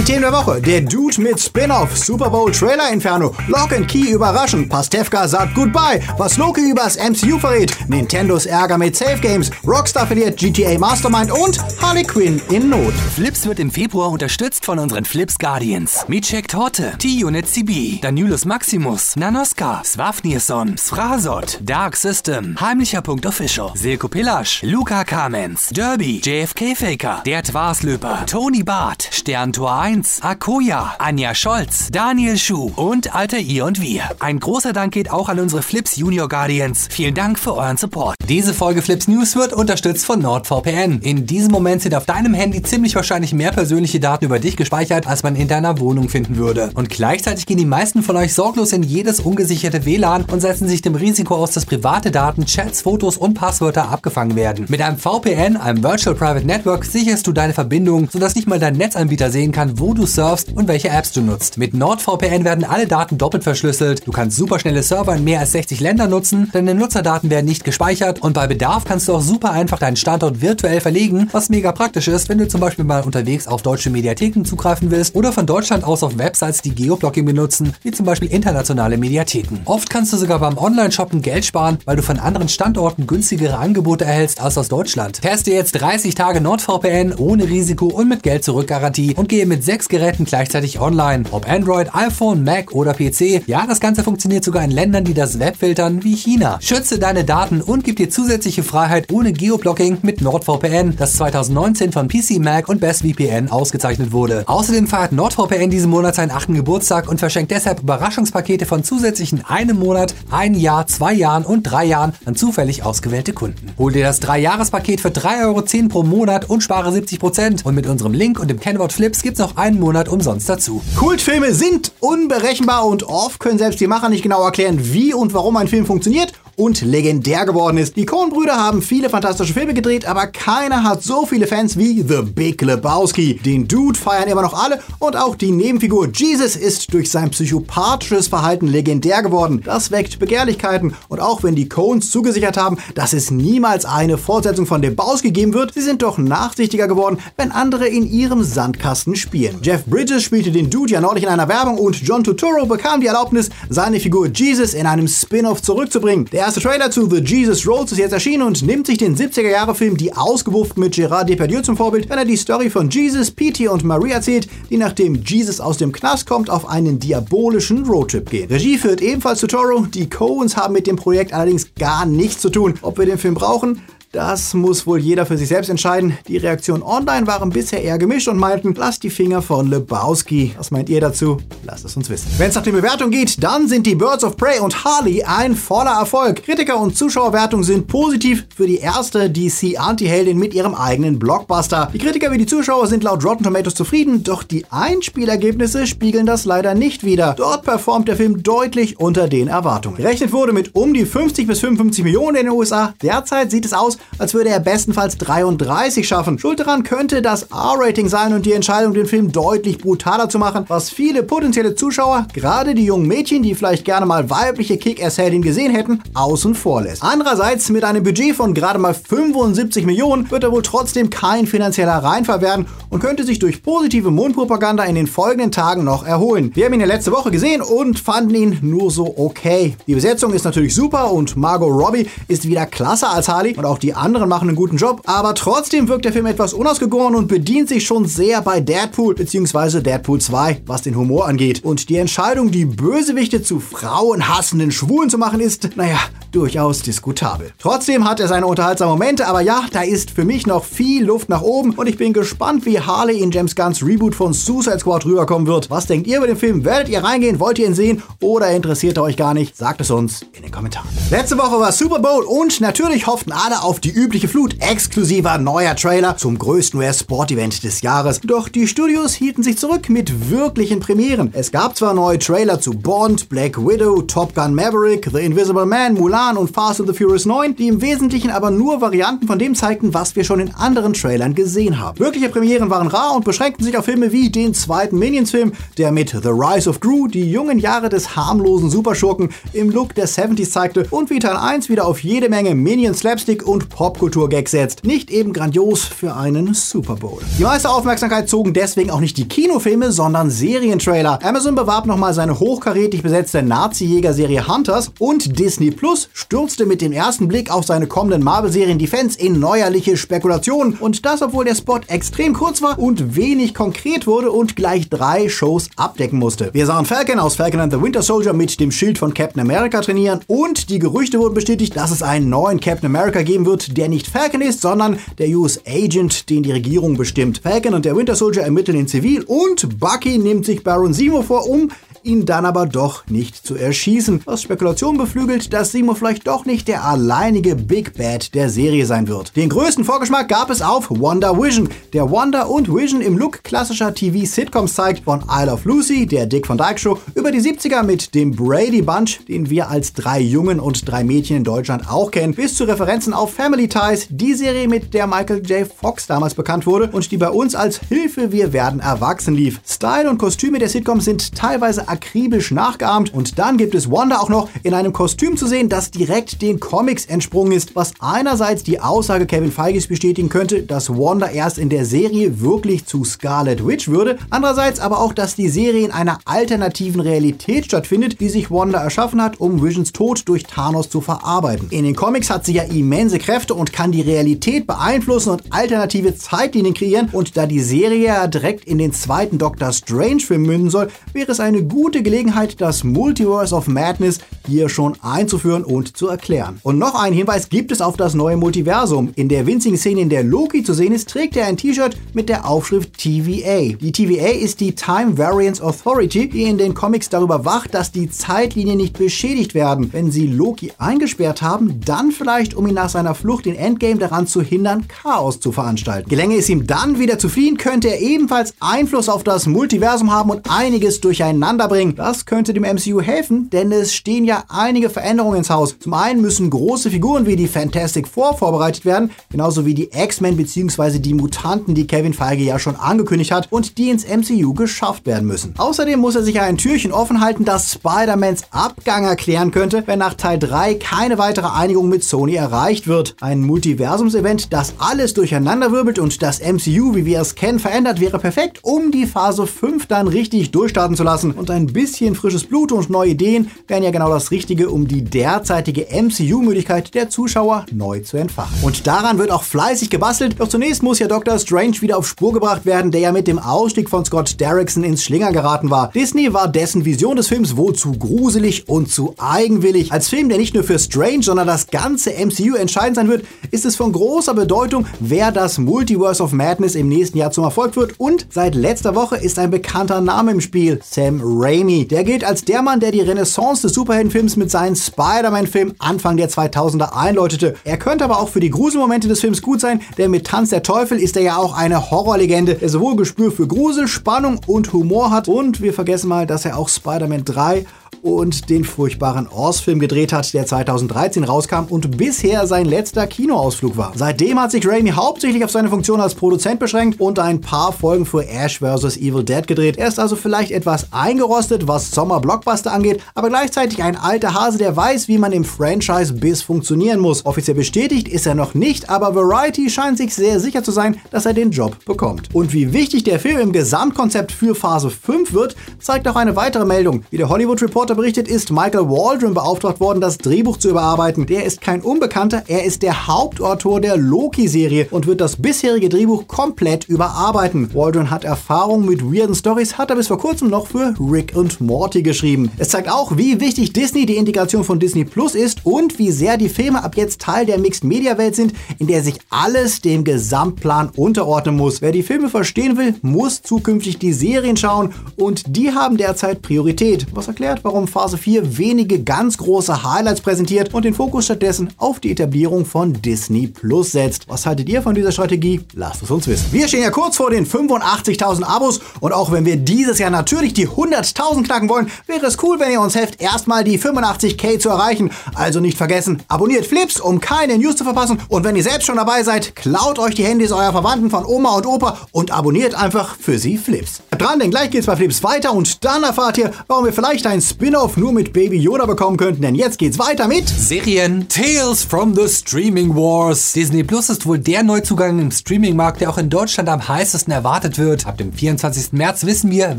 Die 0.00 0.04
Themen 0.06 0.22
der 0.22 0.32
Woche. 0.32 0.62
Der 0.62 0.80
Dude 0.80 1.20
mit 1.20 1.38
Spin-off, 1.38 1.94
Super 1.94 2.30
Bowl 2.30 2.50
Trailer 2.50 2.90
Inferno, 2.90 3.34
Lock 3.48 3.74
and 3.74 3.86
Key 3.86 4.12
überraschen, 4.12 4.66
Pastewka 4.66 5.28
sagt 5.28 5.54
Goodbye, 5.54 6.00
was 6.16 6.38
Loki 6.38 6.70
übers 6.70 6.96
MCU 6.96 7.38
verrät, 7.38 7.70
Nintendos 7.86 8.46
Ärger 8.46 8.78
mit 8.78 8.96
Safe 8.96 9.18
Games, 9.20 9.50
Rockstar 9.66 10.06
verliert 10.06 10.38
GTA 10.38 10.78
Mastermind 10.78 11.30
und 11.30 11.58
Harley 11.82 12.04
Quinn 12.04 12.40
in 12.48 12.70
Not. 12.70 12.94
Flips 13.14 13.44
wird 13.44 13.58
im 13.58 13.70
Februar 13.70 14.08
unterstützt 14.10 14.64
von 14.64 14.78
unseren 14.78 15.04
Flips 15.04 15.36
Guardians. 15.38 16.06
Micek 16.08 16.48
Torte, 16.48 16.94
T-Unit 16.96 17.46
CB, 17.46 17.98
Danulus 18.00 18.46
Maximus, 18.46 19.16
Nanoska, 19.16 19.82
Swafnirson, 19.84 20.78
Sfrazot, 20.78 21.58
Dark 21.60 21.94
System, 21.94 22.58
Heimlicher 22.58 23.02
Punkt 23.02 23.26
Official, 23.26 23.72
Silko 23.74 24.08
Pillasch, 24.08 24.62
Luca 24.62 25.04
Kamens, 25.04 25.68
Derby, 25.68 26.22
JFK 26.24 26.74
Faker, 26.74 27.22
Der 27.26 27.42
Twarslöper, 27.42 28.24
Tony 28.24 28.62
Barth, 28.62 29.06
Sterntor 29.12 29.78
1, 29.78 29.89
Akoya, 29.90 30.94
Anja 31.00 31.34
Scholz, 31.34 31.88
Daniel 31.90 32.38
Schuh 32.38 32.70
und 32.76 33.12
Alter 33.12 33.38
Ihr 33.38 33.64
und 33.64 33.80
Wir. 33.80 34.04
Ein 34.20 34.38
großer 34.38 34.72
Dank 34.72 34.94
geht 34.94 35.10
auch 35.10 35.28
an 35.28 35.40
unsere 35.40 35.62
Flips 35.62 35.96
Junior 35.96 36.28
Guardians. 36.28 36.86
Vielen 36.88 37.14
Dank 37.14 37.40
für 37.40 37.56
euren 37.56 37.76
Support. 37.76 38.14
Diese 38.28 38.54
Folge 38.54 38.82
Flips 38.82 39.08
News 39.08 39.34
wird 39.34 39.52
unterstützt 39.52 40.04
von 40.04 40.20
NordVPN. 40.20 41.00
In 41.00 41.26
diesem 41.26 41.50
Moment 41.50 41.82
sind 41.82 41.96
auf 41.96 42.06
deinem 42.06 42.34
Handy 42.34 42.62
ziemlich 42.62 42.94
wahrscheinlich 42.94 43.32
mehr 43.32 43.50
persönliche 43.50 43.98
Daten 43.98 44.26
über 44.26 44.38
dich 44.38 44.56
gespeichert, 44.56 45.08
als 45.08 45.24
man 45.24 45.34
in 45.34 45.48
deiner 45.48 45.80
Wohnung 45.80 46.08
finden 46.08 46.36
würde. 46.36 46.70
Und 46.74 46.88
gleichzeitig 46.88 47.46
gehen 47.46 47.58
die 47.58 47.64
meisten 47.64 48.04
von 48.04 48.14
euch 48.14 48.32
sorglos 48.32 48.72
in 48.72 48.84
jedes 48.84 49.18
ungesicherte 49.18 49.84
WLAN 49.84 50.26
und 50.26 50.38
setzen 50.38 50.68
sich 50.68 50.82
dem 50.82 50.94
Risiko 50.94 51.34
aus, 51.34 51.50
dass 51.50 51.66
private 51.66 52.12
Daten, 52.12 52.46
Chats, 52.46 52.82
Fotos 52.82 53.16
und 53.16 53.34
Passwörter 53.34 53.88
abgefangen 53.88 54.36
werden. 54.36 54.66
Mit 54.68 54.82
einem 54.82 54.98
VPN, 54.98 55.56
einem 55.56 55.82
Virtual 55.82 56.14
Private 56.14 56.46
Network, 56.46 56.84
sicherst 56.84 57.26
du 57.26 57.32
deine 57.32 57.54
Verbindung, 57.54 58.08
sodass 58.12 58.36
nicht 58.36 58.46
mal 58.46 58.60
dein 58.60 58.76
Netzanbieter 58.76 59.32
sehen 59.32 59.50
kann, 59.50 59.79
wo 59.80 59.94
du 59.94 60.06
surfst 60.06 60.52
und 60.54 60.68
welche 60.68 60.90
Apps 60.90 61.12
du 61.12 61.22
nutzt. 61.22 61.58
Mit 61.58 61.74
NordVPN 61.74 62.44
werden 62.44 62.64
alle 62.64 62.86
Daten 62.86 63.18
doppelt 63.18 63.42
verschlüsselt, 63.42 64.06
du 64.06 64.12
kannst 64.12 64.36
superschnelle 64.36 64.82
Server 64.82 65.16
in 65.16 65.24
mehr 65.24 65.40
als 65.40 65.52
60 65.52 65.80
Ländern 65.80 66.10
nutzen, 66.10 66.50
deine 66.52 66.74
Nutzerdaten 66.74 67.30
werden 67.30 67.46
nicht 67.46 67.64
gespeichert 67.64 68.22
und 68.22 68.34
bei 68.34 68.46
Bedarf 68.46 68.84
kannst 68.84 69.08
du 69.08 69.14
auch 69.14 69.22
super 69.22 69.52
einfach 69.52 69.78
deinen 69.78 69.96
Standort 69.96 70.42
virtuell 70.42 70.80
verlegen, 70.80 71.28
was 71.32 71.48
mega 71.48 71.72
praktisch 71.72 72.08
ist, 72.08 72.28
wenn 72.28 72.38
du 72.38 72.46
zum 72.46 72.60
Beispiel 72.60 72.84
mal 72.84 73.02
unterwegs 73.02 73.46
auf 73.46 73.62
deutsche 73.62 73.90
Mediatheken 73.90 74.44
zugreifen 74.44 74.90
willst 74.90 75.14
oder 75.14 75.32
von 75.32 75.46
Deutschland 75.46 75.84
aus 75.84 76.02
auf 76.02 76.18
Websites, 76.18 76.62
die 76.62 76.74
Geoblocking 76.74 77.24
benutzen, 77.24 77.72
wie 77.82 77.90
zum 77.90 78.04
Beispiel 78.04 78.30
internationale 78.30 78.98
Mediatheken. 78.98 79.60
Oft 79.64 79.88
kannst 79.88 80.12
du 80.12 80.16
sogar 80.16 80.38
beim 80.38 80.58
Online-Shoppen 80.58 81.22
Geld 81.22 81.44
sparen, 81.44 81.78
weil 81.86 81.96
du 81.96 82.02
von 82.02 82.18
anderen 82.18 82.48
Standorten 82.48 83.06
günstigere 83.06 83.58
Angebote 83.58 84.04
erhältst 84.04 84.40
als 84.40 84.58
aus 84.58 84.68
Deutschland. 84.68 85.22
Teste 85.22 85.52
jetzt 85.52 85.72
30 85.72 86.14
Tage 86.14 86.40
NordVPN 86.40 87.14
ohne 87.14 87.44
Risiko 87.44 87.86
und 87.86 88.08
mit 88.08 88.22
Geld 88.22 88.44
zurück 88.44 88.66
Garantie 88.66 89.14
und 89.14 89.28
gehe 89.28 89.46
mit 89.46 89.59
sechs 89.62 89.88
Geräten 89.88 90.24
gleichzeitig 90.24 90.80
online. 90.80 91.24
Ob 91.30 91.48
Android, 91.48 91.94
iPhone, 91.94 92.44
Mac 92.44 92.72
oder 92.72 92.94
PC. 92.94 93.46
Ja, 93.46 93.66
das 93.66 93.80
Ganze 93.80 94.02
funktioniert 94.02 94.44
sogar 94.44 94.64
in 94.64 94.70
Ländern, 94.70 95.04
die 95.04 95.14
das 95.14 95.38
Web 95.38 95.56
filtern, 95.56 96.04
wie 96.04 96.14
China. 96.14 96.58
Schütze 96.60 96.98
deine 96.98 97.24
Daten 97.24 97.60
und 97.60 97.84
gib 97.84 97.96
dir 97.96 98.10
zusätzliche 98.10 98.62
Freiheit 98.62 99.12
ohne 99.12 99.32
Geoblocking 99.32 99.98
mit 100.02 100.20
NordVPN, 100.20 100.96
das 100.96 101.14
2019 101.14 101.92
von 101.92 102.08
PC 102.08 102.38
Mac 102.38 102.68
und 102.68 102.80
BestVPN 102.80 103.50
ausgezeichnet 103.50 104.12
wurde. 104.12 104.44
Außerdem 104.46 104.86
feiert 104.86 105.12
NordVPN 105.12 105.70
diesen 105.70 105.90
Monat 105.90 106.14
seinen 106.14 106.30
achten 106.30 106.54
Geburtstag 106.54 107.08
und 107.08 107.18
verschenkt 107.18 107.50
deshalb 107.50 107.80
Überraschungspakete 107.80 108.66
von 108.66 108.84
zusätzlichen 108.84 109.44
einem 109.44 109.78
Monat, 109.78 110.14
ein 110.30 110.54
Jahr, 110.54 110.86
zwei 110.86 111.12
Jahren 111.12 111.44
und 111.44 111.64
drei 111.64 111.84
Jahren 111.84 112.12
an 112.24 112.34
zufällig 112.34 112.82
ausgewählte 112.82 113.32
Kunden. 113.32 113.72
Hol 113.78 113.92
dir 113.92 114.04
das 114.04 114.22
3-Jahres-Paket 114.22 115.00
für 115.00 115.08
3,10 115.08 115.44
Euro 115.44 115.88
pro 115.88 116.02
Monat 116.02 116.48
und 116.48 116.62
spare 116.62 116.90
70%. 116.90 117.64
Und 117.64 117.74
mit 117.74 117.86
unserem 117.86 118.12
Link 118.12 118.38
und 118.38 118.48
dem 118.48 118.60
Kennwort 118.60 118.92
Flips 118.92 119.22
gibt's 119.22 119.40
noch 119.40 119.49
einen 119.56 119.80
Monat 119.80 120.08
umsonst 120.08 120.48
dazu. 120.48 120.82
Kultfilme 120.96 121.54
sind 121.54 121.92
unberechenbar 122.00 122.86
und 122.86 123.02
oft 123.02 123.40
können 123.40 123.58
selbst 123.58 123.80
die 123.80 123.86
Macher 123.86 124.08
nicht 124.08 124.22
genau 124.22 124.44
erklären, 124.44 124.78
wie 124.92 125.14
und 125.14 125.34
warum 125.34 125.56
ein 125.56 125.68
Film 125.68 125.86
funktioniert 125.86 126.32
und 126.60 126.82
legendär 126.82 127.46
geworden 127.46 127.78
ist. 127.78 127.96
Die 127.96 128.04
Coen-Brüder 128.04 128.54
haben 128.54 128.82
viele 128.82 129.08
fantastische 129.08 129.54
Filme 129.54 129.72
gedreht, 129.72 130.04
aber 130.04 130.26
keiner 130.26 130.84
hat 130.84 131.02
so 131.02 131.24
viele 131.24 131.46
Fans 131.46 131.78
wie 131.78 132.04
The 132.06 132.20
Big 132.22 132.60
Lebowski. 132.60 133.36
Den 133.42 133.66
Dude 133.66 133.98
feiern 133.98 134.28
immer 134.28 134.42
noch 134.42 134.52
alle 134.52 134.78
und 134.98 135.16
auch 135.16 135.36
die 135.36 135.52
Nebenfigur 135.52 136.08
Jesus 136.14 136.56
ist 136.56 136.92
durch 136.92 137.10
sein 137.10 137.30
psychopathisches 137.30 138.28
Verhalten 138.28 138.66
legendär 138.66 139.22
geworden. 139.22 139.62
Das 139.64 139.90
weckt 139.90 140.18
Begehrlichkeiten 140.18 140.94
und 141.08 141.18
auch 141.18 141.42
wenn 141.42 141.54
die 141.54 141.66
Coens 141.66 142.10
zugesichert 142.10 142.58
haben, 142.58 142.76
dass 142.94 143.14
es 143.14 143.30
niemals 143.30 143.86
eine 143.86 144.18
Fortsetzung 144.18 144.66
von 144.66 144.82
Lebowski 144.82 145.30
geben 145.30 145.54
wird, 145.54 145.72
sie 145.72 145.80
sind 145.80 146.02
doch 146.02 146.18
nachsichtiger 146.18 146.88
geworden, 146.88 147.20
wenn 147.38 147.52
andere 147.52 147.88
in 147.88 148.06
ihrem 148.06 148.44
Sandkasten 148.44 149.16
spielen. 149.16 149.60
Jeff 149.62 149.86
Bridges 149.86 150.24
spielte 150.24 150.50
den 150.50 150.68
Dude 150.68 150.92
ja 150.92 151.00
neulich 151.00 151.24
in 151.24 151.30
einer 151.30 151.48
Werbung 151.48 151.78
und 151.78 152.02
John 152.02 152.22
Turturro 152.22 152.66
bekam 152.66 153.00
die 153.00 153.06
Erlaubnis, 153.06 153.48
seine 153.70 153.98
Figur 153.98 154.28
Jesus 154.28 154.74
in 154.74 154.86
einem 154.86 155.08
Spin-off 155.08 155.62
zurückzubringen. 155.62 156.26
Der 156.26 156.49
erste 156.50 156.68
Trailer 156.68 156.90
zu 156.90 157.08
The 157.08 157.18
Jesus 157.18 157.64
Rolls 157.64 157.92
ist 157.92 157.98
jetzt 157.98 158.10
erschienen 158.10 158.42
und 158.42 158.62
nimmt 158.62 158.88
sich 158.88 158.98
den 158.98 159.16
70er-Jahre-Film 159.16 159.96
Die 159.96 160.12
Ausgewuft 160.12 160.78
mit 160.78 160.96
Gerard 160.96 161.28
Depardieu 161.28 161.60
zum 161.60 161.76
Vorbild, 161.76 162.10
wenn 162.10 162.18
er 162.18 162.24
die 162.24 162.36
Story 162.36 162.68
von 162.68 162.90
Jesus, 162.90 163.30
Petey 163.30 163.68
und 163.68 163.84
Marie 163.84 164.10
erzählt, 164.10 164.48
die 164.68 164.76
nachdem 164.76 165.14
Jesus 165.14 165.60
aus 165.60 165.76
dem 165.76 165.92
Knast 165.92 166.26
kommt, 166.26 166.50
auf 166.50 166.68
einen 166.68 166.98
diabolischen 166.98 167.86
Roadtrip 167.86 168.28
gehen. 168.28 168.48
Regie 168.48 168.78
führt 168.78 169.00
ebenfalls 169.00 169.38
Totoro. 169.38 169.86
Die 169.94 170.10
Coens 170.10 170.56
haben 170.56 170.74
mit 170.74 170.88
dem 170.88 170.96
Projekt 170.96 171.32
allerdings 171.32 171.72
gar 171.78 172.04
nichts 172.04 172.40
zu 172.40 172.50
tun. 172.50 172.74
Ob 172.82 172.98
wir 172.98 173.06
den 173.06 173.18
Film 173.18 173.34
brauchen? 173.34 173.80
Das 174.12 174.54
muss 174.54 174.88
wohl 174.88 174.98
jeder 174.98 175.24
für 175.24 175.38
sich 175.38 175.46
selbst 175.46 175.70
entscheiden. 175.70 176.18
Die 176.26 176.36
Reaktionen 176.36 176.82
online 176.82 177.28
waren 177.28 177.50
bisher 177.50 177.80
eher 177.80 177.96
gemischt 177.96 178.26
und 178.26 178.38
meinten, 178.38 178.74
lasst 178.74 179.04
die 179.04 179.10
Finger 179.10 179.40
von 179.40 179.70
Lebowski. 179.70 180.52
Was 180.56 180.72
meint 180.72 180.88
ihr 180.88 181.00
dazu? 181.00 181.36
Lasst 181.64 181.84
es 181.84 181.96
uns 181.96 182.10
wissen. 182.10 182.26
Wenn 182.36 182.48
es 182.48 182.56
nach 182.56 182.64
der 182.64 182.72
Bewertung 182.72 183.12
geht, 183.12 183.40
dann 183.40 183.68
sind 183.68 183.86
die 183.86 183.94
Birds 183.94 184.24
of 184.24 184.36
Prey 184.36 184.58
und 184.58 184.84
Harley 184.84 185.22
ein 185.22 185.54
voller 185.54 185.92
Erfolg. 185.92 186.42
Kritiker 186.42 186.80
und 186.80 186.96
Zuschauerwertungen 186.96 187.62
sind 187.62 187.86
positiv 187.86 188.46
für 188.52 188.66
die 188.66 188.78
erste 188.78 189.30
DC-Anti-Heldin 189.30 190.36
mit 190.36 190.54
ihrem 190.54 190.74
eigenen 190.74 191.20
Blockbuster. 191.20 191.88
Die 191.94 191.98
Kritiker 191.98 192.32
wie 192.32 192.38
die 192.38 192.46
Zuschauer 192.46 192.88
sind 192.88 193.04
laut 193.04 193.24
Rotten 193.24 193.44
Tomatoes 193.44 193.76
zufrieden, 193.76 194.24
doch 194.24 194.42
die 194.42 194.64
Einspielergebnisse 194.70 195.86
spiegeln 195.86 196.26
das 196.26 196.44
leider 196.44 196.74
nicht 196.74 197.04
wider. 197.04 197.34
Dort 197.38 197.62
performt 197.62 198.08
der 198.08 198.16
Film 198.16 198.42
deutlich 198.42 198.98
unter 198.98 199.28
den 199.28 199.46
Erwartungen. 199.46 199.98
Gerechnet 199.98 200.32
wurde 200.32 200.52
mit 200.52 200.74
um 200.74 200.94
die 200.94 201.06
50 201.06 201.46
bis 201.46 201.60
55 201.60 202.02
Millionen 202.02 202.38
in 202.38 202.46
den 202.46 202.54
USA. 202.54 202.92
Derzeit 203.00 203.52
sieht 203.52 203.64
es 203.64 203.72
aus, 203.72 203.99
als 204.18 204.34
würde 204.34 204.50
er 204.50 204.60
bestenfalls 204.60 205.18
33 205.18 206.06
schaffen. 206.06 206.38
Schuld 206.38 206.60
daran 206.60 206.82
könnte 206.82 207.22
das 207.22 207.44
R-Rating 207.44 208.08
sein 208.08 208.34
und 208.34 208.46
die 208.46 208.52
Entscheidung, 208.52 208.94
den 208.94 209.06
Film 209.06 209.32
deutlich 209.32 209.78
brutaler 209.78 210.28
zu 210.28 210.38
machen, 210.38 210.64
was 210.68 210.90
viele 210.90 211.22
potenzielle 211.22 211.74
Zuschauer, 211.74 212.26
gerade 212.32 212.74
die 212.74 212.84
jungen 212.84 213.06
Mädchen, 213.06 213.42
die 213.42 213.54
vielleicht 213.54 213.84
gerne 213.84 214.06
mal 214.06 214.30
weibliche 214.30 214.76
Kick-Ass-Heldin 214.76 215.42
gesehen 215.42 215.74
hätten, 215.74 216.02
außen 216.14 216.54
vor 216.54 216.82
lässt. 216.82 217.02
Andererseits, 217.02 217.68
mit 217.70 217.84
einem 217.84 218.02
Budget 218.02 218.36
von 218.36 218.54
gerade 218.54 218.78
mal 218.78 218.94
75 218.94 219.86
Millionen 219.86 220.30
wird 220.30 220.44
er 220.44 220.52
wohl 220.52 220.62
trotzdem 220.62 221.10
kein 221.10 221.46
finanzieller 221.46 221.98
Reinfall 221.98 222.40
werden 222.40 222.66
und 222.90 223.00
könnte 223.00 223.24
sich 223.24 223.38
durch 223.38 223.62
positive 223.62 224.10
Mundpropaganda 224.10 224.84
in 224.84 224.94
den 224.94 225.06
folgenden 225.06 225.52
Tagen 225.52 225.84
noch 225.84 226.04
erholen. 226.04 226.50
Wir 226.54 226.66
haben 226.66 226.74
ihn 226.74 226.80
ja 226.80 226.86
letzte 226.86 227.12
Woche 227.12 227.30
gesehen 227.30 227.62
und 227.62 227.98
fanden 227.98 228.34
ihn 228.34 228.58
nur 228.62 228.90
so 228.90 229.14
okay. 229.16 229.76
Die 229.86 229.94
Besetzung 229.94 230.32
ist 230.32 230.44
natürlich 230.44 230.74
super 230.74 231.12
und 231.12 231.36
Margot 231.36 231.70
Robbie 231.70 232.08
ist 232.28 232.46
wieder 232.46 232.66
klasse 232.66 233.08
als 233.08 233.28
Harley 233.28 233.56
und 233.56 233.64
auch 233.64 233.78
die 233.78 233.89
anderen 233.94 234.28
machen 234.28 234.48
einen 234.48 234.56
guten 234.56 234.76
Job, 234.76 235.02
aber 235.06 235.34
trotzdem 235.34 235.88
wirkt 235.88 236.04
der 236.04 236.12
Film 236.12 236.26
etwas 236.26 236.52
unausgegoren 236.52 237.14
und 237.14 237.28
bedient 237.28 237.68
sich 237.68 237.86
schon 237.86 238.06
sehr 238.06 238.42
bei 238.42 238.60
Deadpool 238.60 239.14
bzw. 239.14 239.80
Deadpool 239.80 240.20
2, 240.20 240.62
was 240.66 240.82
den 240.82 240.96
Humor 240.96 241.26
angeht. 241.26 241.64
Und 241.64 241.88
die 241.88 241.96
Entscheidung, 241.96 242.50
die 242.50 242.64
Bösewichte 242.64 243.42
zu 243.42 243.60
frauenhassenden 243.60 244.70
Schwulen 244.70 245.10
zu 245.10 245.18
machen, 245.18 245.40
ist, 245.40 245.76
naja, 245.76 245.98
durchaus 246.32 246.82
diskutabel. 246.82 247.52
Trotzdem 247.58 248.08
hat 248.08 248.20
er 248.20 248.28
seine 248.28 248.46
unterhaltsamen 248.46 248.92
Momente, 248.92 249.26
aber 249.26 249.40
ja, 249.40 249.64
da 249.72 249.82
ist 249.82 250.10
für 250.10 250.24
mich 250.24 250.46
noch 250.46 250.64
viel 250.64 251.04
Luft 251.04 251.28
nach 251.28 251.42
oben 251.42 251.72
und 251.74 251.88
ich 251.88 251.96
bin 251.96 252.12
gespannt, 252.12 252.66
wie 252.66 252.80
Harley 252.80 253.20
in 253.20 253.30
James 253.30 253.56
Gunns 253.56 253.84
Reboot 253.84 254.14
von 254.14 254.32
Suicide 254.32 254.78
Squad 254.78 255.04
rüberkommen 255.04 255.46
wird. 255.46 255.70
Was 255.70 255.86
denkt 255.86 256.06
ihr 256.06 256.18
über 256.18 256.26
den 256.26 256.36
Film? 256.36 256.64
Werdet 256.64 256.88
ihr 256.88 257.02
reingehen? 257.02 257.40
Wollt 257.40 257.58
ihr 257.58 257.66
ihn 257.66 257.74
sehen? 257.74 258.02
Oder 258.20 258.50
interessiert 258.50 258.96
er 258.96 259.02
euch 259.02 259.16
gar 259.16 259.34
nicht? 259.34 259.56
Sagt 259.56 259.80
es 259.80 259.90
uns 259.90 260.22
in 260.32 260.42
den 260.42 260.52
Kommentaren. 260.52 260.88
Letzte 261.10 261.38
Woche 261.38 261.60
war 261.60 261.72
Super 261.72 261.98
Bowl 261.98 262.24
und 262.24 262.60
natürlich 262.60 263.06
hofften 263.06 263.32
alle 263.32 263.62
auf 263.62 263.79
die 263.84 263.90
übliche 263.90 264.28
Flut 264.28 264.56
exklusiver 264.60 265.38
neuer 265.38 265.74
Trailer 265.74 266.16
zum 266.16 266.38
größten 266.38 266.78
US-Sport-Event 266.80 267.64
des 267.64 267.80
Jahres. 267.80 268.20
Doch 268.20 268.48
die 268.48 268.66
Studios 268.66 269.14
hielten 269.14 269.42
sich 269.42 269.56
zurück 269.56 269.88
mit 269.88 270.30
wirklichen 270.30 270.80
Premieren. 270.80 271.30
Es 271.32 271.50
gab 271.50 271.76
zwar 271.76 271.94
neue 271.94 272.18
Trailer 272.18 272.60
zu 272.60 272.72
Bond, 272.72 273.28
Black 273.28 273.56
Widow, 273.58 274.02
Top 274.02 274.34
Gun 274.34 274.54
Maverick, 274.54 275.08
The 275.12 275.20
Invisible 275.20 275.66
Man, 275.66 275.94
Mulan 275.94 276.36
und 276.36 276.50
Fast 276.50 276.80
and 276.80 276.88
the 276.88 276.94
Furious 276.94 277.24
9, 277.24 277.56
die 277.56 277.68
im 277.68 277.80
Wesentlichen 277.80 278.30
aber 278.30 278.50
nur 278.50 278.80
Varianten 278.80 279.26
von 279.26 279.38
dem 279.38 279.54
zeigten, 279.54 279.94
was 279.94 280.14
wir 280.14 280.24
schon 280.24 280.40
in 280.40 280.54
anderen 280.54 280.92
Trailern 280.92 281.34
gesehen 281.34 281.80
haben. 281.80 281.98
Wirkliche 281.98 282.28
Premieren 282.28 282.68
waren 282.68 282.88
rar 282.88 283.14
und 283.16 283.24
beschränkten 283.24 283.64
sich 283.64 283.76
auf 283.78 283.86
Filme 283.86 284.12
wie 284.12 284.30
den 284.30 284.52
zweiten 284.52 284.98
Minions-Film, 284.98 285.52
der 285.78 285.90
mit 285.90 286.10
The 286.10 286.28
Rise 286.28 286.68
of 286.68 286.80
Gru 286.80 287.06
die 287.06 287.30
jungen 287.30 287.58
Jahre 287.58 287.88
des 287.88 288.14
harmlosen 288.14 288.68
Superschurken 288.68 289.30
im 289.52 289.70
Look 289.70 289.94
der 289.94 290.08
70s 290.08 290.50
zeigte 290.50 290.86
und 290.90 291.08
wie 291.08 291.18
Teil 291.18 291.36
1 291.36 291.68
wieder 291.68 291.86
auf 291.86 292.02
jede 292.02 292.28
Menge 292.28 292.54
Minion-Slapstick 292.54 293.46
und 293.46 293.69
Popkultur-Gags 293.70 294.50
setzt. 294.50 294.84
Nicht 294.84 295.10
eben 295.10 295.32
grandios 295.32 295.84
für 295.84 296.14
einen 296.14 296.52
Super 296.52 296.96
Bowl. 296.96 297.20
Die 297.38 297.44
meiste 297.44 297.70
Aufmerksamkeit 297.70 298.28
zogen 298.28 298.52
deswegen 298.52 298.90
auch 298.90 299.00
nicht 299.00 299.16
die 299.16 299.26
Kinofilme, 299.26 299.92
sondern 299.92 300.28
Serientrailer. 300.30 301.20
Amazon 301.22 301.54
bewarb 301.54 301.86
nochmal 301.86 302.12
seine 302.12 302.38
hochkarätig 302.38 303.02
besetzte 303.02 303.42
Nazi-Jäger-Serie 303.42 304.46
Hunters 304.46 304.92
und 304.98 305.38
Disney 305.38 305.70
Plus 305.70 306.10
stürzte 306.12 306.66
mit 306.66 306.82
dem 306.82 306.92
ersten 306.92 307.28
Blick 307.28 307.50
auf 307.50 307.64
seine 307.64 307.86
kommenden 307.86 308.22
Marvel-Serien 308.22 308.78
die 308.78 308.86
Fans 308.86 309.16
in 309.16 309.40
neuerliche 309.40 309.96
Spekulationen. 309.96 310.74
Und 310.74 311.06
das, 311.06 311.22
obwohl 311.22 311.46
der 311.46 311.54
Spot 311.54 311.80
extrem 311.86 312.34
kurz 312.34 312.60
war 312.60 312.78
und 312.78 313.16
wenig 313.16 313.54
konkret 313.54 314.06
wurde 314.06 314.30
und 314.30 314.56
gleich 314.56 314.88
drei 314.90 315.28
Shows 315.28 315.70
abdecken 315.76 316.18
musste. 316.18 316.50
Wir 316.52 316.66
sahen 316.66 316.84
Falcon 316.84 317.18
aus 317.18 317.36
Falcon 317.36 317.60
and 317.60 317.72
the 317.72 317.80
Winter 317.80 318.02
Soldier 318.02 318.32
mit 318.32 318.58
dem 318.60 318.72
Schild 318.72 318.98
von 318.98 319.14
Captain 319.14 319.40
America 319.40 319.80
trainieren 319.80 320.20
und 320.26 320.70
die 320.70 320.78
Gerüchte 320.78 321.18
wurden 321.18 321.34
bestätigt, 321.34 321.76
dass 321.76 321.90
es 321.90 322.02
einen 322.02 322.28
neuen 322.28 322.60
Captain 322.60 322.86
America 322.86 323.22
geben 323.22 323.46
wird, 323.46 323.59
der 323.76 323.88
nicht 323.88 324.06
Falcon 324.06 324.40
ist, 324.40 324.60
sondern 324.60 324.98
der 325.18 325.28
US 325.30 325.60
Agent, 325.66 326.28
den 326.30 326.42
die 326.42 326.52
Regierung 326.52 326.96
bestimmt. 326.96 327.40
Falcon 327.42 327.74
und 327.74 327.84
der 327.84 327.96
Winter 327.96 328.14
Soldier 328.14 328.42
ermitteln 328.42 328.78
in 328.78 328.88
Zivil 328.88 329.22
und 329.22 329.78
Bucky 329.78 330.18
nimmt 330.18 330.46
sich 330.46 330.62
Baron 330.62 330.94
Zemo 330.94 331.22
vor, 331.22 331.48
um 331.48 331.70
ihn 332.02 332.26
dann 332.26 332.46
aber 332.46 332.66
doch 332.66 333.06
nicht 333.06 333.46
zu 333.46 333.54
erschießen, 333.54 334.22
was 334.24 334.42
Spekulation 334.42 334.96
beflügelt, 334.96 335.52
dass 335.52 335.72
Simo 335.72 335.94
vielleicht 335.94 336.26
doch 336.26 336.44
nicht 336.44 336.68
der 336.68 336.84
alleinige 336.84 337.56
Big 337.56 337.96
Bad 337.96 338.34
der 338.34 338.48
Serie 338.48 338.86
sein 338.86 339.08
wird. 339.08 339.36
Den 339.36 339.48
größten 339.48 339.84
Vorgeschmack 339.84 340.28
gab 340.28 340.50
es 340.50 340.62
auf 340.62 340.90
Wonder 340.90 341.36
Vision, 341.36 341.68
der 341.92 342.10
Wonder 342.10 342.48
und 342.48 342.72
Vision 342.72 343.00
im 343.00 343.18
Look 343.18 343.44
klassischer 343.44 343.94
TV-Sitcoms 343.94 344.74
zeigt, 344.74 345.04
von 345.04 345.24
Isle 345.30 345.52
of 345.52 345.64
Lucy, 345.64 346.06
der 346.06 346.26
Dick 346.26 346.46
von 346.46 346.58
Dyke 346.58 346.78
Show, 346.78 346.98
über 347.14 347.32
die 347.32 347.40
70er 347.40 347.82
mit 347.82 348.14
dem 348.14 348.32
Brady 348.32 348.82
Bunch, 348.82 349.20
den 349.28 349.50
wir 349.50 349.68
als 349.68 349.92
drei 349.92 350.20
Jungen 350.20 350.60
und 350.60 350.88
drei 350.88 351.04
Mädchen 351.04 351.36
in 351.36 351.44
Deutschland 351.44 351.90
auch 351.90 352.10
kennen, 352.10 352.34
bis 352.34 352.56
zu 352.56 352.64
Referenzen 352.64 353.12
auf 353.12 353.34
Family 353.34 353.68
Ties, 353.68 354.06
die 354.08 354.34
Serie, 354.34 354.68
mit 354.68 354.94
der 354.94 355.06
Michael 355.06 355.42
J. 355.46 355.66
Fox 355.66 356.06
damals 356.06 356.34
bekannt 356.34 356.66
wurde 356.66 356.90
und 356.92 357.10
die 357.10 357.16
bei 357.16 357.30
uns 357.30 357.54
als 357.54 357.80
Hilfe, 357.88 358.32
wir 358.32 358.52
werden 358.52 358.80
erwachsen 358.80 359.34
lief. 359.34 359.60
Style 359.66 360.08
und 360.08 360.18
Kostüme 360.18 360.58
der 360.58 360.68
Sitcoms 360.68 361.04
sind 361.04 361.34
teilweise 361.34 361.88
akribisch 361.90 362.50
nachgeahmt. 362.50 363.12
Und 363.12 363.38
dann 363.38 363.56
gibt 363.56 363.74
es 363.74 363.90
Wanda 363.90 364.18
auch 364.18 364.28
noch 364.28 364.48
in 364.62 364.74
einem 364.74 364.92
Kostüm 364.92 365.36
zu 365.36 365.46
sehen, 365.46 365.68
das 365.68 365.90
direkt 365.90 366.40
den 366.40 366.60
Comics 366.60 367.06
entsprungen 367.06 367.52
ist, 367.52 367.76
was 367.76 367.92
einerseits 368.00 368.62
die 368.62 368.80
Aussage 368.80 369.26
Kevin 369.26 369.52
Feiges 369.52 369.88
bestätigen 369.88 370.28
könnte, 370.28 370.62
dass 370.62 370.90
Wanda 370.90 371.28
erst 371.28 371.58
in 371.58 371.68
der 371.68 371.84
Serie 371.84 372.40
wirklich 372.40 372.86
zu 372.86 373.04
Scarlet 373.04 373.66
Witch 373.66 373.88
würde, 373.88 374.18
andererseits 374.30 374.80
aber 374.80 375.00
auch, 375.00 375.12
dass 375.12 375.34
die 375.34 375.48
Serie 375.48 375.84
in 375.84 375.90
einer 375.90 376.18
alternativen 376.24 377.00
Realität 377.00 377.64
stattfindet, 377.66 378.20
die 378.20 378.28
sich 378.28 378.50
Wanda 378.50 378.82
erschaffen 378.82 379.22
hat, 379.22 379.40
um 379.40 379.62
Visions 379.62 379.92
Tod 379.92 380.28
durch 380.28 380.44
Thanos 380.44 380.88
zu 380.88 381.00
verarbeiten. 381.00 381.68
In 381.70 381.84
den 381.84 381.96
Comics 381.96 382.30
hat 382.30 382.44
sie 382.46 382.54
ja 382.54 382.62
immense 382.62 383.18
Kräfte 383.18 383.54
und 383.54 383.72
kann 383.72 383.92
die 383.92 384.02
Realität 384.02 384.66
beeinflussen 384.66 385.30
und 385.30 385.42
alternative 385.50 386.14
Zeitlinien 386.14 386.74
kreieren. 386.74 387.08
Und 387.12 387.36
da 387.36 387.46
die 387.46 387.60
Serie 387.60 388.06
ja 388.06 388.26
direkt 388.26 388.64
in 388.64 388.78
den 388.78 388.92
zweiten 388.92 389.38
Doctor 389.38 389.72
Strange 389.72 390.20
Film 390.20 390.42
münden 390.42 390.70
soll, 390.70 390.88
wäre 391.12 391.32
es 391.32 391.40
eine 391.40 391.62
gute 391.64 391.79
Gelegenheit, 391.88 392.60
das 392.60 392.84
Multiverse 392.84 393.54
of 393.54 393.66
Madness 393.66 394.18
hier 394.46 394.68
schon 394.68 394.96
einzuführen 395.02 395.64
und 395.64 395.96
zu 395.96 396.08
erklären. 396.08 396.60
Und 396.62 396.78
noch 396.78 396.94
ein 396.94 397.12
Hinweis 397.12 397.48
gibt 397.48 397.72
es 397.72 397.80
auf 397.80 397.96
das 397.96 398.14
neue 398.14 398.36
Multiversum. 398.36 399.12
In 399.16 399.28
der 399.28 399.46
winzigen 399.46 399.78
Szene, 399.78 400.02
in 400.02 400.10
der 400.10 400.22
Loki 400.22 400.62
zu 400.62 400.74
sehen 400.74 400.92
ist, 400.92 401.08
trägt 401.08 401.36
er 401.36 401.46
ein 401.46 401.56
T-Shirt 401.56 401.96
mit 402.12 402.28
der 402.28 402.46
Aufschrift 402.46 402.98
TVA. 402.98 403.76
Die 403.80 403.92
TVA 403.92 404.28
ist 404.28 404.60
die 404.60 404.74
Time 404.74 405.16
Variance 405.16 405.62
Authority, 405.62 406.28
die 406.28 406.42
in 406.42 406.58
den 406.58 406.74
Comics 406.74 407.08
darüber 407.08 407.44
wacht, 407.44 407.74
dass 407.74 407.92
die 407.92 408.10
Zeitlinien 408.10 408.76
nicht 408.76 408.98
beschädigt 408.98 409.54
werden. 409.54 409.92
Wenn 409.92 410.10
sie 410.10 410.26
Loki 410.26 410.72
eingesperrt 410.78 411.40
haben, 411.40 411.80
dann 411.84 412.10
vielleicht, 412.10 412.54
um 412.54 412.66
ihn 412.66 412.74
nach 412.74 412.90
seiner 412.90 413.14
Flucht 413.14 413.46
in 413.46 413.54
Endgame 413.54 413.98
daran 413.98 414.26
zu 414.26 414.42
hindern, 414.42 414.86
Chaos 414.88 415.40
zu 415.40 415.52
veranstalten. 415.52 416.10
Gelänge 416.10 416.36
es 416.36 416.48
ihm 416.48 416.66
dann 416.66 416.98
wieder 416.98 417.18
zu 417.18 417.28
fliehen, 417.28 417.56
könnte 417.56 417.88
er 417.88 418.00
ebenfalls 418.00 418.54
Einfluss 418.60 419.08
auf 419.08 419.24
das 419.24 419.46
Multiversum 419.46 420.12
haben 420.12 420.30
und 420.30 420.50
einiges 420.50 421.00
durcheinander 421.00 421.69
bringen. 421.70 421.94
Das 421.94 422.26
könnte 422.26 422.52
dem 422.52 422.64
MCU 422.64 423.00
helfen, 423.00 423.48
denn 423.48 423.70
es 423.70 423.94
stehen 423.94 424.24
ja 424.24 424.42
einige 424.48 424.90
Veränderungen 424.90 425.38
ins 425.38 425.50
Haus. 425.50 425.76
Zum 425.78 425.94
einen 425.94 426.20
müssen 426.20 426.50
große 426.50 426.90
Figuren 426.90 427.26
wie 427.26 427.36
die 427.36 427.46
Fantastic 427.46 428.08
Four 428.08 428.36
vorbereitet 428.36 428.84
werden, 428.84 429.12
genauso 429.30 429.64
wie 429.64 429.74
die 429.74 429.88
X-Men 429.92 430.36
bzw. 430.36 430.98
die 430.98 431.14
Mutanten, 431.14 431.76
die 431.76 431.86
Kevin 431.86 432.12
Feige 432.12 432.42
ja 432.42 432.58
schon 432.58 432.74
angekündigt 432.74 433.30
hat 433.30 433.46
und 433.52 433.78
die 433.78 433.88
ins 433.88 434.04
MCU 434.04 434.52
geschafft 434.52 435.06
werden 435.06 435.28
müssen. 435.28 435.54
Außerdem 435.58 436.00
muss 436.00 436.16
er 436.16 436.24
sich 436.24 436.40
ein 436.40 436.58
Türchen 436.58 436.90
offen 436.90 437.20
halten, 437.20 437.44
das 437.44 437.72
Spider-Mans 437.72 438.42
Abgang 438.50 439.04
erklären 439.04 439.52
könnte, 439.52 439.84
wenn 439.86 440.00
nach 440.00 440.14
Teil 440.14 440.40
3 440.40 440.74
keine 440.74 441.18
weitere 441.18 441.56
Einigung 441.56 441.88
mit 441.88 442.02
Sony 442.02 442.34
erreicht 442.34 442.88
wird. 442.88 443.14
Ein 443.20 443.42
Multiversums-Event, 443.42 444.52
das 444.52 444.74
alles 444.78 445.14
durcheinanderwirbelt 445.14 446.00
und 446.00 446.20
das 446.20 446.40
MCU, 446.40 446.96
wie 446.96 447.04
wir 447.04 447.20
es 447.20 447.36
kennen, 447.36 447.60
verändert, 447.60 448.00
wäre 448.00 448.18
perfekt, 448.18 448.58
um 448.62 448.90
die 448.90 449.06
Phase 449.06 449.46
5 449.46 449.86
dann 449.86 450.08
richtig 450.08 450.50
durchstarten 450.50 450.96
zu 450.96 451.04
lassen. 451.04 451.30
Und 451.30 451.48
ein 451.50 451.59
bisschen 451.66 452.14
frisches 452.14 452.44
Blut 452.44 452.72
und 452.72 452.90
neue 452.90 453.10
Ideen 453.10 453.50
wären 453.68 453.82
ja 453.82 453.90
genau 453.90 454.10
das 454.10 454.30
Richtige, 454.30 454.70
um 454.70 454.88
die 454.88 455.02
derzeitige 455.02 455.86
MCU-Müdigkeit 455.90 456.94
der 456.94 457.10
Zuschauer 457.10 457.66
neu 457.72 458.00
zu 458.00 458.16
entfachen. 458.16 458.56
Und 458.62 458.86
daran 458.86 459.18
wird 459.18 459.30
auch 459.30 459.42
fleißig 459.42 459.90
gebastelt, 459.90 460.36
doch 460.38 460.48
zunächst 460.48 460.82
muss 460.82 460.98
ja 460.98 461.08
Doctor 461.08 461.38
Strange 461.38 461.80
wieder 461.80 461.98
auf 461.98 462.06
Spur 462.06 462.32
gebracht 462.32 462.66
werden, 462.66 462.90
der 462.90 463.00
ja 463.00 463.12
mit 463.12 463.26
dem 463.26 463.38
Ausstieg 463.38 463.90
von 463.90 464.04
Scott 464.04 464.40
Derrickson 464.40 464.84
ins 464.84 465.04
Schlingern 465.04 465.32
geraten 465.32 465.70
war. 465.70 465.90
Disney 465.92 466.32
war 466.32 466.48
dessen 466.48 466.84
Vision 466.84 467.16
des 467.16 467.28
Films 467.28 467.56
wohl 467.56 467.74
zu 467.74 467.92
gruselig 467.92 468.68
und 468.68 468.90
zu 468.90 469.14
eigenwillig. 469.18 469.92
Als 469.92 470.08
Film, 470.08 470.28
der 470.28 470.38
nicht 470.38 470.54
nur 470.54 470.64
für 470.64 470.78
Strange, 470.78 471.22
sondern 471.22 471.46
das 471.46 471.68
ganze 471.68 472.10
MCU 472.10 472.54
entscheidend 472.54 472.96
sein 472.96 473.08
wird, 473.08 473.24
ist 473.50 473.64
es 473.64 473.76
von 473.76 473.92
großer 473.92 474.34
Bedeutung, 474.34 474.86
wer 475.00 475.32
das 475.32 475.58
Multiverse 475.58 476.22
of 476.22 476.32
Madness 476.32 476.74
im 476.74 476.88
nächsten 476.88 477.18
Jahr 477.18 477.30
zum 477.30 477.44
Erfolg 477.44 477.76
wird. 477.76 477.94
Und 477.98 478.26
seit 478.30 478.54
letzter 478.54 478.94
Woche 478.94 479.16
ist 479.16 479.38
ein 479.38 479.50
bekannter 479.50 480.00
Name 480.00 480.32
im 480.32 480.40
Spiel, 480.40 480.80
Sam 480.82 481.20
Raimi. 481.22 481.49
Der 481.50 482.04
gilt 482.04 482.22
als 482.22 482.44
der 482.44 482.62
Mann, 482.62 482.78
der 482.78 482.92
die 482.92 483.00
Renaissance 483.00 483.62
des 483.62 483.74
Superheldenfilms 483.74 484.36
mit 484.36 484.52
seinen 484.52 484.76
Spider-Man-Filmen 484.76 485.74
Anfang 485.80 486.16
der 486.16 486.30
2000er 486.30 486.96
einläutete. 486.96 487.56
Er 487.64 487.76
könnte 487.76 488.04
aber 488.04 488.20
auch 488.20 488.28
für 488.28 488.38
die 488.38 488.50
Gruselmomente 488.50 489.08
des 489.08 489.20
Films 489.20 489.42
gut 489.42 489.60
sein, 489.60 489.80
denn 489.98 490.12
mit 490.12 490.28
Tanz 490.28 490.50
der 490.50 490.62
Teufel 490.62 491.00
ist 491.00 491.16
er 491.16 491.22
ja 491.22 491.36
auch 491.38 491.58
eine 491.58 491.90
Horrorlegende, 491.90 492.54
der 492.54 492.68
sowohl 492.68 492.94
Gespür 492.94 493.32
für 493.32 493.48
Grusel, 493.48 493.88
Spannung 493.88 494.40
und 494.46 494.72
Humor 494.72 495.10
hat. 495.10 495.26
Und 495.26 495.60
wir 495.60 495.74
vergessen 495.74 496.08
mal, 496.08 496.24
dass 496.24 496.44
er 496.44 496.56
auch 496.56 496.68
Spider-Man 496.68 497.24
3 497.24 497.66
und 498.02 498.48
den 498.48 498.64
furchtbaren 498.64 499.28
Oz-Film 499.28 499.78
gedreht 499.78 500.12
hat, 500.12 500.32
der 500.32 500.46
2013 500.46 501.24
rauskam 501.24 501.64
und 501.68 501.96
bisher 501.96 502.46
sein 502.46 502.66
letzter 502.66 503.06
Kinoausflug 503.06 503.76
war. 503.76 503.92
Seitdem 503.94 504.40
hat 504.40 504.50
sich 504.50 504.66
Raimi 504.66 504.90
hauptsächlich 504.90 505.44
auf 505.44 505.50
seine 505.50 505.68
Funktion 505.68 506.00
als 506.00 506.14
Produzent 506.14 506.60
beschränkt 506.60 507.00
und 507.00 507.18
ein 507.18 507.40
paar 507.40 507.72
Folgen 507.72 508.06
für 508.06 508.26
Ash 508.26 508.58
vs. 508.58 508.96
Evil 508.96 509.24
Dead 509.24 509.46
gedreht. 509.46 509.76
Er 509.76 509.88
ist 509.88 509.98
also 509.98 510.16
vielleicht 510.16 510.50
etwas 510.50 510.92
eingerostet, 510.92 511.68
was 511.68 511.90
Sommer-Blockbuster 511.90 512.72
angeht, 512.72 513.02
aber 513.14 513.28
gleichzeitig 513.28 513.82
ein 513.82 513.96
alter 513.96 514.34
Hase, 514.34 514.58
der 514.58 514.76
weiß, 514.76 515.08
wie 515.08 515.18
man 515.18 515.32
im 515.32 515.44
Franchise-Biss 515.44 516.42
funktionieren 516.42 517.00
muss. 517.00 517.26
Offiziell 517.26 517.56
bestätigt 517.56 518.08
ist 518.08 518.26
er 518.26 518.34
noch 518.34 518.54
nicht, 518.54 518.90
aber 518.90 519.14
Variety 519.14 519.70
scheint 519.70 519.98
sich 519.98 520.14
sehr 520.14 520.40
sicher 520.40 520.62
zu 520.62 520.72
sein, 520.72 521.00
dass 521.10 521.26
er 521.26 521.34
den 521.34 521.50
Job 521.50 521.84
bekommt. 521.84 522.34
Und 522.34 522.52
wie 522.52 522.72
wichtig 522.72 523.04
der 523.04 523.20
Film 523.20 523.38
im 523.38 523.52
Gesamtkonzept 523.52 524.32
für 524.32 524.54
Phase 524.54 524.90
5 524.90 525.32
wird, 525.32 525.56
zeigt 525.78 526.08
auch 526.08 526.16
eine 526.16 526.36
weitere 526.36 526.64
Meldung. 526.64 527.04
Wie 527.10 527.16
der 527.16 527.28
Hollywood 527.28 527.62
Reporter 527.62 527.89
berichtet, 527.94 528.28
ist 528.28 528.50
Michael 528.50 528.88
Waldron 528.88 529.34
beauftragt 529.34 529.80
worden, 529.80 530.00
das 530.00 530.18
Drehbuch 530.18 530.56
zu 530.56 530.70
überarbeiten. 530.70 531.26
Der 531.26 531.44
ist 531.44 531.60
kein 531.60 531.80
Unbekannter, 531.80 532.42
er 532.46 532.64
ist 532.64 532.82
der 532.82 533.06
Hauptautor 533.06 533.80
der 533.80 533.96
Loki-Serie 533.96 534.88
und 534.90 535.06
wird 535.06 535.20
das 535.20 535.36
bisherige 535.36 535.88
Drehbuch 535.88 536.26
komplett 536.26 536.88
überarbeiten. 536.88 537.74
Waldron 537.74 538.10
hat 538.10 538.24
Erfahrung 538.24 538.84
mit 538.84 539.02
weirden 539.02 539.34
Stories, 539.34 539.78
hat 539.78 539.90
er 539.90 539.96
bis 539.96 540.08
vor 540.08 540.18
kurzem 540.18 540.48
noch 540.48 540.66
für 540.66 540.94
Rick 541.00 541.32
und 541.34 541.60
Morty 541.60 542.02
geschrieben. 542.02 542.50
Es 542.58 542.68
zeigt 542.68 542.90
auch, 542.90 543.16
wie 543.16 543.40
wichtig 543.40 543.72
Disney 543.72 544.06
die 544.06 544.16
Integration 544.16 544.64
von 544.64 544.78
Disney 544.78 545.04
Plus 545.04 545.34
ist 545.34 545.64
und 545.64 545.98
wie 545.98 546.10
sehr 546.10 546.36
die 546.36 546.48
Filme 546.48 546.82
ab 546.82 546.96
jetzt 546.96 547.20
Teil 547.20 547.46
der 547.46 547.58
Mixed-Media-Welt 547.58 548.36
sind, 548.36 548.52
in 548.78 548.86
der 548.86 549.02
sich 549.02 549.18
alles 549.30 549.80
dem 549.80 550.04
Gesamtplan 550.04 550.90
unterordnen 550.96 551.56
muss. 551.56 551.82
Wer 551.82 551.92
die 551.92 552.02
Filme 552.02 552.28
verstehen 552.28 552.76
will, 552.76 552.94
muss 553.02 553.42
zukünftig 553.42 553.98
die 553.98 554.12
Serien 554.12 554.56
schauen 554.56 554.92
und 555.16 555.56
die 555.56 555.72
haben 555.72 555.96
derzeit 555.96 556.42
Priorität. 556.42 557.06
Was 557.12 557.28
erklärt, 557.28 557.60
warum 557.62 557.79
Darum 557.80 557.88
Phase 557.88 558.18
4 558.18 558.58
wenige 558.58 559.02
ganz 559.02 559.38
große 559.38 559.82
Highlights 559.82 560.20
präsentiert 560.20 560.74
und 560.74 560.84
den 560.84 560.92
Fokus 560.92 561.24
stattdessen 561.24 561.72
auf 561.78 561.98
die 561.98 562.10
Etablierung 562.10 562.66
von 562.66 562.92
Disney 562.92 563.46
Plus 563.46 563.92
setzt. 563.92 564.28
Was 564.28 564.44
haltet 564.44 564.68
ihr 564.68 564.82
von 564.82 564.94
dieser 564.94 565.12
Strategie? 565.12 565.62
Lasst 565.72 566.02
es 566.02 566.10
uns 566.10 566.26
wissen. 566.26 566.52
Wir 566.52 566.68
stehen 566.68 566.82
ja 566.82 566.90
kurz 566.90 567.16
vor 567.16 567.30
den 567.30 567.46
85.000 567.46 568.42
Abos 568.42 568.80
und 569.00 569.14
auch 569.14 569.32
wenn 569.32 569.46
wir 569.46 569.56
dieses 569.56 569.98
Jahr 569.98 570.10
natürlich 570.10 570.52
die 570.52 570.68
100.000 570.68 571.44
knacken 571.44 571.70
wollen, 571.70 571.90
wäre 572.06 572.26
es 572.26 572.36
cool, 572.42 572.60
wenn 572.60 572.70
ihr 572.70 572.82
uns 572.82 572.94
helft, 572.94 573.22
erstmal 573.22 573.64
die 573.64 573.80
85k 573.80 574.58
zu 574.58 574.68
erreichen. 574.68 575.10
Also 575.34 575.60
nicht 575.60 575.78
vergessen, 575.78 576.22
abonniert 576.28 576.66
Flips, 576.66 577.00
um 577.00 577.18
keine 577.18 577.56
News 577.56 577.76
zu 577.76 577.84
verpassen 577.84 578.20
und 578.28 578.44
wenn 578.44 578.56
ihr 578.56 578.62
selbst 578.62 578.84
schon 578.84 578.96
dabei 578.96 579.22
seid, 579.22 579.56
klaut 579.56 579.98
euch 579.98 580.16
die 580.16 580.24
Handys 580.24 580.52
eurer 580.52 580.72
Verwandten 580.72 581.08
von 581.08 581.24
Oma 581.24 581.56
und 581.56 581.64
Opa 581.64 581.96
und 582.12 582.30
abonniert 582.30 582.74
einfach 582.74 583.16
für 583.18 583.38
sie 583.38 583.56
Flips. 583.56 584.02
Dran, 584.10 584.38
denn 584.38 584.50
gleich 584.50 584.70
geht's 584.70 584.86
bei 584.86 584.96
Flips 584.96 585.22
weiter 585.22 585.54
und 585.54 585.82
dann 585.82 586.02
erfahrt 586.02 586.36
ihr, 586.36 586.50
warum 586.66 586.84
wir 586.84 586.92
vielleicht 586.92 587.26
ein 587.26 587.40
Spin-off 587.70 587.96
nur 587.96 588.12
mit 588.12 588.32
Baby 588.32 588.58
Yoda 588.58 588.84
bekommen 588.84 589.16
könnten, 589.16 589.42
denn 589.42 589.54
jetzt 589.54 589.78
geht's 589.78 589.96
weiter 589.96 590.26
mit 590.26 590.48
Serien 590.48 591.28
Tales 591.28 591.84
from 591.84 592.16
the 592.16 592.26
Streaming 592.26 592.96
Wars. 592.96 593.52
Disney 593.52 593.84
Plus 593.84 594.10
ist 594.10 594.26
wohl 594.26 594.40
der 594.40 594.64
Neuzugang 594.64 595.20
im 595.20 595.30
Streaming-Markt, 595.30 596.00
der 596.00 596.10
auch 596.10 596.18
in 596.18 596.30
Deutschland 596.30 596.68
am 596.68 596.88
heißesten 596.88 597.32
erwartet 597.32 597.78
wird. 597.78 598.08
Ab 598.08 598.18
dem 598.18 598.32
24. 598.32 598.92
März 598.94 599.24
wissen 599.24 599.52
wir, 599.52 599.78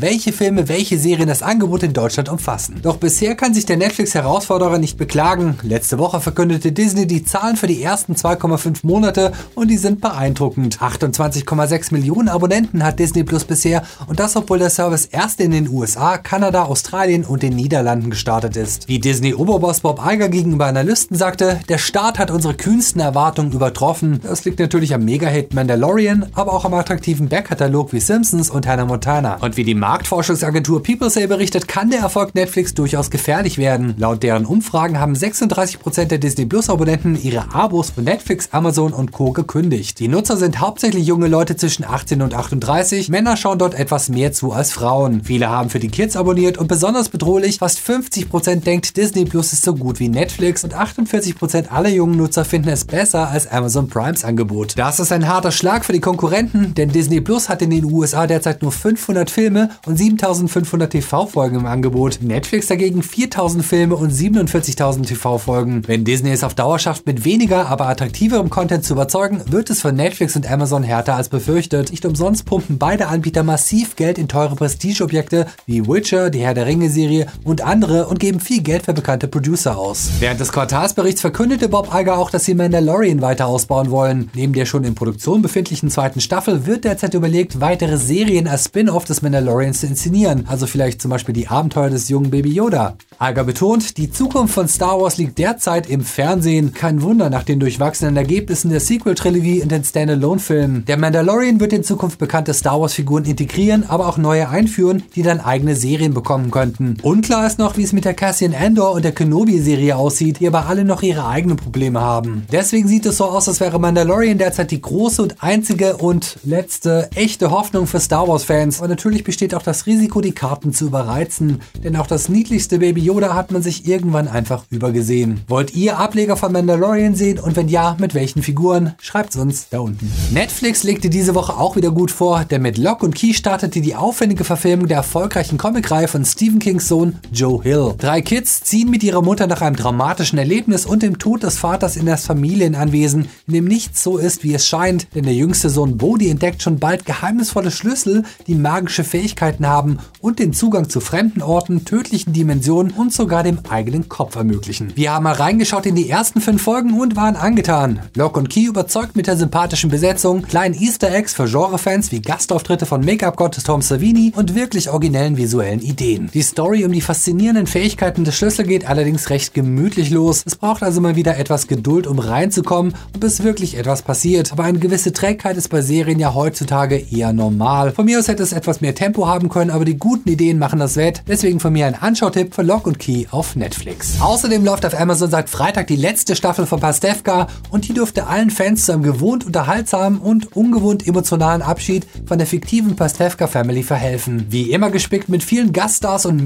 welche 0.00 0.32
Filme, 0.32 0.70
welche 0.70 0.98
Serien 0.98 1.28
das 1.28 1.42
Angebot 1.42 1.82
in 1.82 1.92
Deutschland 1.92 2.30
umfassen. 2.30 2.80
Doch 2.82 2.96
bisher 2.96 3.34
kann 3.34 3.52
sich 3.52 3.66
der 3.66 3.76
Netflix-Herausforderer 3.76 4.78
nicht 4.78 4.96
beklagen. 4.96 5.58
Letzte 5.60 5.98
Woche 5.98 6.22
verkündete 6.22 6.72
Disney 6.72 7.06
die 7.06 7.26
Zahlen 7.26 7.56
für 7.56 7.66
die 7.66 7.82
ersten 7.82 8.14
2,5 8.14 8.86
Monate 8.86 9.32
und 9.54 9.68
die 9.68 9.76
sind 9.76 10.00
beeindruckend. 10.00 10.78
28,6 10.78 11.92
Millionen 11.92 12.30
Abonnenten 12.30 12.84
hat 12.84 12.98
Disney 12.98 13.22
Plus 13.22 13.44
bisher 13.44 13.82
und 14.06 14.18
das 14.18 14.34
obwohl 14.34 14.60
der 14.60 14.70
Service 14.70 15.04
erst 15.04 15.40
in 15.40 15.50
den 15.50 15.68
USA, 15.68 16.16
Kanada, 16.16 16.62
Australien 16.62 17.24
und 17.24 17.42
den 17.42 17.54
Niederlanden 17.54 17.81
gestartet 18.10 18.56
ist. 18.56 18.88
Wie 18.88 18.98
Disney-Oberboss 18.98 19.80
Bob 19.80 20.00
Iger 20.06 20.28
gegenüber 20.28 20.66
Analysten 20.66 21.16
sagte, 21.16 21.60
der 21.68 21.78
Start 21.78 22.18
hat 22.18 22.30
unsere 22.30 22.54
kühnsten 22.54 23.00
Erwartungen 23.00 23.52
übertroffen. 23.52 24.20
Das 24.22 24.44
liegt 24.44 24.58
natürlich 24.58 24.94
am 24.94 25.04
Mega-Hit 25.04 25.54
Mandalorian, 25.54 26.26
aber 26.34 26.52
auch 26.52 26.64
am 26.64 26.74
attraktiven 26.74 27.28
Backkatalog 27.28 27.92
wie 27.92 28.00
Simpsons 28.00 28.50
und 28.50 28.66
Hannah 28.66 28.84
Montana. 28.84 29.36
Und 29.40 29.56
wie 29.56 29.64
die 29.64 29.74
Marktforschungsagentur 29.74 30.82
PeopleSay 30.82 31.26
berichtet, 31.26 31.68
kann 31.68 31.90
der 31.90 32.00
Erfolg 32.00 32.34
Netflix 32.34 32.74
durchaus 32.74 33.10
gefährlich 33.10 33.58
werden. 33.58 33.94
Laut 33.98 34.22
deren 34.22 34.46
Umfragen 34.46 35.00
haben 35.00 35.14
36% 35.14 36.04
der 36.04 36.18
Disney 36.18 36.46
Plus 36.46 36.70
Abonnenten 36.70 37.20
ihre 37.22 37.54
Abos 37.54 37.90
von 37.90 38.04
Netflix, 38.04 38.48
Amazon 38.52 38.92
und 38.92 39.12
Co. 39.12 39.32
gekündigt. 39.32 39.98
Die 39.98 40.08
Nutzer 40.08 40.36
sind 40.36 40.60
hauptsächlich 40.60 41.06
junge 41.06 41.28
Leute 41.28 41.56
zwischen 41.56 41.84
18 41.84 42.22
und 42.22 42.34
38. 42.34 43.08
Männer 43.08 43.36
schauen 43.36 43.58
dort 43.58 43.74
etwas 43.74 44.08
mehr 44.08 44.32
zu 44.32 44.52
als 44.52 44.72
Frauen. 44.72 45.22
Viele 45.24 45.48
haben 45.50 45.70
für 45.70 45.78
die 45.78 45.88
Kids 45.88 46.16
abonniert 46.16 46.58
und 46.58 46.68
besonders 46.68 47.08
bedrohlich, 47.08 47.60
fast 47.72 47.88
50% 47.88 48.64
denkt 48.64 48.96
Disney 48.96 49.24
Plus 49.24 49.52
ist 49.52 49.62
so 49.62 49.74
gut 49.74 49.98
wie 49.98 50.08
Netflix 50.08 50.64
und 50.64 50.74
48% 50.74 51.68
aller 51.68 51.88
jungen 51.88 52.16
Nutzer 52.16 52.44
finden 52.44 52.68
es 52.68 52.84
besser 52.84 53.28
als 53.28 53.46
Amazon 53.46 53.88
Primes 53.88 54.24
Angebot. 54.24 54.74
Das 54.76 55.00
ist 55.00 55.12
ein 55.12 55.28
harter 55.28 55.52
Schlag 55.52 55.84
für 55.84 55.92
die 55.92 56.00
Konkurrenten, 56.00 56.74
denn 56.74 56.90
Disney 56.90 57.20
Plus 57.20 57.48
hat 57.48 57.62
in 57.62 57.70
den 57.70 57.84
USA 57.84 58.26
derzeit 58.26 58.62
nur 58.62 58.72
500 58.72 59.30
Filme 59.30 59.70
und 59.86 59.96
7500 59.96 60.90
TV-Folgen 60.90 61.60
im 61.60 61.66
Angebot. 61.66 62.18
Netflix 62.20 62.66
dagegen 62.66 63.02
4000 63.02 63.64
Filme 63.64 63.96
und 63.96 64.12
47.000 64.12 65.06
TV-Folgen. 65.06 65.82
Wenn 65.86 66.04
Disney 66.04 66.30
es 66.30 66.44
auf 66.44 66.54
Dauer 66.54 66.78
schafft, 66.78 67.06
mit 67.06 67.24
weniger, 67.24 67.68
aber 67.68 67.88
attraktiverem 67.88 68.50
Content 68.50 68.84
zu 68.84 68.94
überzeugen, 68.94 69.42
wird 69.46 69.70
es 69.70 69.80
für 69.80 69.92
Netflix 69.92 70.36
und 70.36 70.50
Amazon 70.50 70.82
härter 70.82 71.16
als 71.16 71.28
befürchtet. 71.28 71.90
Nicht 71.90 72.04
umsonst 72.04 72.44
pumpen 72.44 72.78
beide 72.78 73.08
Anbieter 73.08 73.42
massiv 73.42 73.96
Geld 73.96 74.18
in 74.18 74.28
teure 74.28 74.56
Prestigeobjekte 74.56 75.46
wie 75.66 75.86
Witcher, 75.86 76.30
die 76.30 76.40
Herr 76.40 76.54
der 76.54 76.66
Ringe-Serie 76.66 77.26
und 77.44 77.61
andere 77.62 78.06
und 78.06 78.20
geben 78.20 78.40
viel 78.40 78.62
Geld 78.62 78.84
für 78.84 78.92
bekannte 78.92 79.28
Producer 79.28 79.78
aus. 79.78 80.10
Während 80.20 80.40
des 80.40 80.52
Quartalsberichts 80.52 81.20
verkündete 81.20 81.68
Bob 81.68 81.94
Iger 81.94 82.18
auch, 82.18 82.30
dass 82.30 82.44
sie 82.44 82.54
Mandalorian 82.54 83.22
weiter 83.22 83.46
ausbauen 83.46 83.90
wollen. 83.90 84.30
Neben 84.34 84.52
der 84.52 84.66
schon 84.66 84.84
in 84.84 84.94
Produktion 84.94 85.42
befindlichen 85.42 85.90
zweiten 85.90 86.20
Staffel 86.20 86.66
wird 86.66 86.84
derzeit 86.84 87.14
überlegt, 87.14 87.60
weitere 87.60 87.96
Serien 87.96 88.48
als 88.48 88.64
Spin-off 88.64 89.04
des 89.04 89.22
Mandalorians 89.22 89.80
zu 89.80 89.86
inszenieren, 89.86 90.44
also 90.48 90.66
vielleicht 90.66 91.00
zum 91.00 91.10
Beispiel 91.10 91.34
die 91.34 91.48
Abenteuer 91.48 91.90
des 91.90 92.08
jungen 92.08 92.30
Baby 92.30 92.52
Yoda. 92.52 92.96
Iger 93.20 93.44
betont, 93.44 93.96
die 93.98 94.10
Zukunft 94.10 94.54
von 94.54 94.68
Star 94.68 95.00
Wars 95.00 95.16
liegt 95.16 95.38
derzeit 95.38 95.88
im 95.88 96.02
Fernsehen. 96.02 96.74
Kein 96.74 97.02
Wunder 97.02 97.30
nach 97.30 97.44
den 97.44 97.60
durchwachsenen 97.60 98.16
Ergebnissen 98.16 98.70
der 98.70 98.80
Sequel-Trilogie 98.80 99.62
und 99.62 99.70
den 99.70 99.84
Standalone-Filmen. 99.84 100.84
Der 100.86 100.96
Mandalorian 100.96 101.60
wird 101.60 101.72
in 101.72 101.84
Zukunft 101.84 102.18
bekannte 102.18 102.54
Star 102.54 102.80
Wars-Figuren 102.80 103.24
integrieren, 103.24 103.84
aber 103.88 104.08
auch 104.08 104.18
neue 104.18 104.48
einführen, 104.48 105.04
die 105.14 105.22
dann 105.22 105.40
eigene 105.40 105.76
Serien 105.76 106.14
bekommen 106.14 106.50
könnten. 106.50 106.96
Unklar 107.02 107.41
ist 107.46 107.58
noch, 107.58 107.76
wie 107.76 107.82
es 107.82 107.92
mit 107.92 108.04
der 108.04 108.14
Cassian 108.14 108.54
Andor 108.54 108.92
und 108.92 109.04
der 109.04 109.12
Kenobi-Serie 109.12 109.96
aussieht, 109.96 110.40
die 110.40 110.46
aber 110.46 110.66
alle 110.66 110.84
noch 110.84 111.02
ihre 111.02 111.26
eigenen 111.26 111.56
Probleme 111.56 112.00
haben. 112.00 112.46
Deswegen 112.50 112.88
sieht 112.88 113.06
es 113.06 113.16
so 113.16 113.24
aus, 113.24 113.48
als 113.48 113.60
wäre 113.60 113.78
Mandalorian 113.78 114.38
derzeit 114.38 114.70
die 114.70 114.80
große 114.80 115.22
und 115.22 115.42
einzige 115.42 115.96
und 115.96 116.38
letzte 116.44 117.10
echte 117.14 117.50
Hoffnung 117.50 117.86
für 117.86 118.00
Star 118.00 118.28
Wars-Fans. 118.28 118.78
Aber 118.78 118.88
natürlich 118.88 119.24
besteht 119.24 119.54
auch 119.54 119.62
das 119.62 119.86
Risiko, 119.86 120.20
die 120.20 120.32
Karten 120.32 120.72
zu 120.72 120.86
überreizen. 120.86 121.60
Denn 121.82 121.96
auch 121.96 122.06
das 122.06 122.28
niedlichste 122.28 122.78
Baby 122.78 123.02
Yoda 123.02 123.34
hat 123.34 123.50
man 123.50 123.62
sich 123.62 123.86
irgendwann 123.86 124.28
einfach 124.28 124.64
übergesehen. 124.70 125.40
Wollt 125.48 125.74
ihr 125.74 125.98
Ableger 125.98 126.36
von 126.36 126.52
Mandalorian 126.52 127.14
sehen 127.14 127.38
und 127.38 127.56
wenn 127.56 127.68
ja, 127.68 127.96
mit 127.98 128.14
welchen 128.14 128.42
Figuren? 128.42 128.94
Schreibt's 129.00 129.36
uns 129.36 129.68
da 129.70 129.80
unten. 129.80 130.12
Netflix 130.32 130.82
legte 130.82 131.10
diese 131.10 131.34
Woche 131.34 131.56
auch 131.56 131.76
wieder 131.76 131.90
gut 131.90 132.10
vor, 132.10 132.44
denn 132.44 132.62
mit 132.62 132.78
Lock 132.78 133.02
und 133.02 133.14
Key 133.14 133.34
startete 133.34 133.80
die 133.80 133.94
aufwendige 133.94 134.44
Verfilmung 134.44 134.88
der 134.88 134.98
erfolgreichen 134.98 135.58
Comicreihe 135.58 136.08
von 136.08 136.24
Stephen 136.24 136.58
Kings 136.58 136.88
Sohn 136.88 137.16
Joe 137.32 137.62
Hill. 137.62 137.94
Drei 137.98 138.20
Kids 138.20 138.60
ziehen 138.60 138.90
mit 138.90 139.02
ihrer 139.02 139.22
Mutter 139.22 139.46
nach 139.46 139.62
einem 139.62 139.76
dramatischen 139.76 140.38
Erlebnis 140.38 140.84
und 140.84 141.02
dem 141.02 141.18
Tod 141.18 141.42
des 141.42 141.58
Vaters 141.58 141.96
in 141.96 142.06
das 142.06 142.26
Familienanwesen, 142.26 143.28
in 143.46 143.54
dem 143.54 143.64
nichts 143.64 144.02
so 144.02 144.18
ist, 144.18 144.44
wie 144.44 144.54
es 144.54 144.66
scheint, 144.66 145.14
denn 145.14 145.24
der 145.24 145.34
jüngste 145.34 145.70
Sohn 145.70 145.96
Bodhi 145.96 146.28
entdeckt 146.28 146.62
schon 146.62 146.78
bald 146.78 147.06
geheimnisvolle 147.06 147.70
Schlüssel, 147.70 148.24
die 148.46 148.54
magische 148.54 149.04
Fähigkeiten 149.04 149.66
haben 149.66 149.98
und 150.20 150.38
den 150.38 150.52
Zugang 150.52 150.88
zu 150.88 151.00
fremden 151.00 151.42
Orten, 151.42 151.84
tödlichen 151.84 152.32
Dimensionen 152.32 152.92
und 152.92 153.12
sogar 153.12 153.42
dem 153.42 153.58
eigenen 153.68 154.08
Kopf 154.08 154.36
ermöglichen. 154.36 154.92
Wir 154.94 155.12
haben 155.12 155.24
mal 155.24 155.32
reingeschaut 155.32 155.86
in 155.86 155.94
die 155.94 156.10
ersten 156.10 156.40
fünf 156.40 156.62
Folgen 156.62 157.00
und 157.00 157.16
waren 157.16 157.36
angetan. 157.36 158.00
Lock 158.14 158.36
und 158.36 158.50
Key 158.50 158.64
überzeugt 158.64 159.16
mit 159.16 159.26
der 159.26 159.36
sympathischen 159.36 159.90
Besetzung, 159.90 160.42
kleinen 160.42 160.74
Easter 160.74 161.12
Eggs 161.12 161.34
für 161.34 161.46
Genrefans 161.46 162.12
wie 162.12 162.20
Gastauftritte 162.20 162.86
von 162.86 163.04
Make-up-Gott 163.04 163.62
Tom 163.64 163.82
Savini 163.82 164.32
und 164.36 164.54
wirklich 164.54 164.90
originellen 164.90 165.36
visuellen 165.36 165.80
Ideen. 165.80 166.30
Die 166.32 166.42
Story 166.42 166.84
um 166.84 166.92
die 166.92 167.00
faszinierenden 167.22 167.68
Fähigkeiten 167.68 168.24
des 168.24 168.34
Schlüssel 168.34 168.66
geht 168.66 168.88
allerdings 168.88 169.30
recht 169.30 169.54
gemütlich 169.54 170.10
los. 170.10 170.42
Es 170.44 170.56
braucht 170.56 170.82
also 170.82 171.00
mal 171.00 171.14
wieder 171.14 171.36
etwas 171.36 171.68
Geduld, 171.68 172.08
um 172.08 172.18
reinzukommen, 172.18 172.94
und 173.14 173.20
bis 173.20 173.44
wirklich 173.44 173.78
etwas 173.78 174.02
passiert. 174.02 174.50
Aber 174.50 174.64
eine 174.64 174.80
gewisse 174.80 175.12
Trägheit 175.12 175.56
ist 175.56 175.68
bei 175.68 175.82
Serien 175.82 176.18
ja 176.18 176.34
heutzutage 176.34 176.96
eher 176.96 177.32
normal. 177.32 177.92
Von 177.92 178.06
mir 178.06 178.18
aus 178.18 178.26
hätte 178.26 178.42
es 178.42 178.52
etwas 178.52 178.80
mehr 178.80 178.96
Tempo 178.96 179.28
haben 179.28 179.50
können, 179.50 179.70
aber 179.70 179.84
die 179.84 179.98
guten 179.98 180.30
Ideen 180.30 180.58
machen 180.58 180.80
das 180.80 180.96
wett. 180.96 181.22
Deswegen 181.28 181.60
von 181.60 181.72
mir 181.72 181.86
ein 181.86 181.94
Anschautipp 181.94 182.56
für 182.56 182.62
Lock 182.62 182.88
und 182.88 182.98
Key 182.98 183.26
auf 183.30 183.54
Netflix. 183.54 184.20
Außerdem 184.20 184.64
läuft 184.64 184.84
auf 184.84 184.98
Amazon 184.98 185.30
seit 185.30 185.48
Freitag 185.48 185.86
die 185.86 185.94
letzte 185.94 186.34
Staffel 186.34 186.66
von 186.66 186.80
Pastewka 186.80 187.46
und 187.70 187.86
die 187.86 187.94
dürfte 187.94 188.26
allen 188.26 188.50
Fans 188.50 188.86
zu 188.86 188.94
einem 188.94 189.04
gewohnt 189.04 189.46
unterhaltsamen 189.46 190.18
und 190.18 190.56
ungewohnt 190.56 191.06
emotionalen 191.06 191.62
Abschied 191.62 192.04
von 192.26 192.38
der 192.38 192.48
fiktiven 192.48 192.96
Pastewka 192.96 193.46
Family 193.46 193.84
verhelfen. 193.84 194.46
Wie 194.50 194.72
immer 194.72 194.90
gespickt 194.90 195.28
mit 195.28 195.44
vielen 195.44 195.72
Gaststars 195.72 196.26
und 196.26 196.42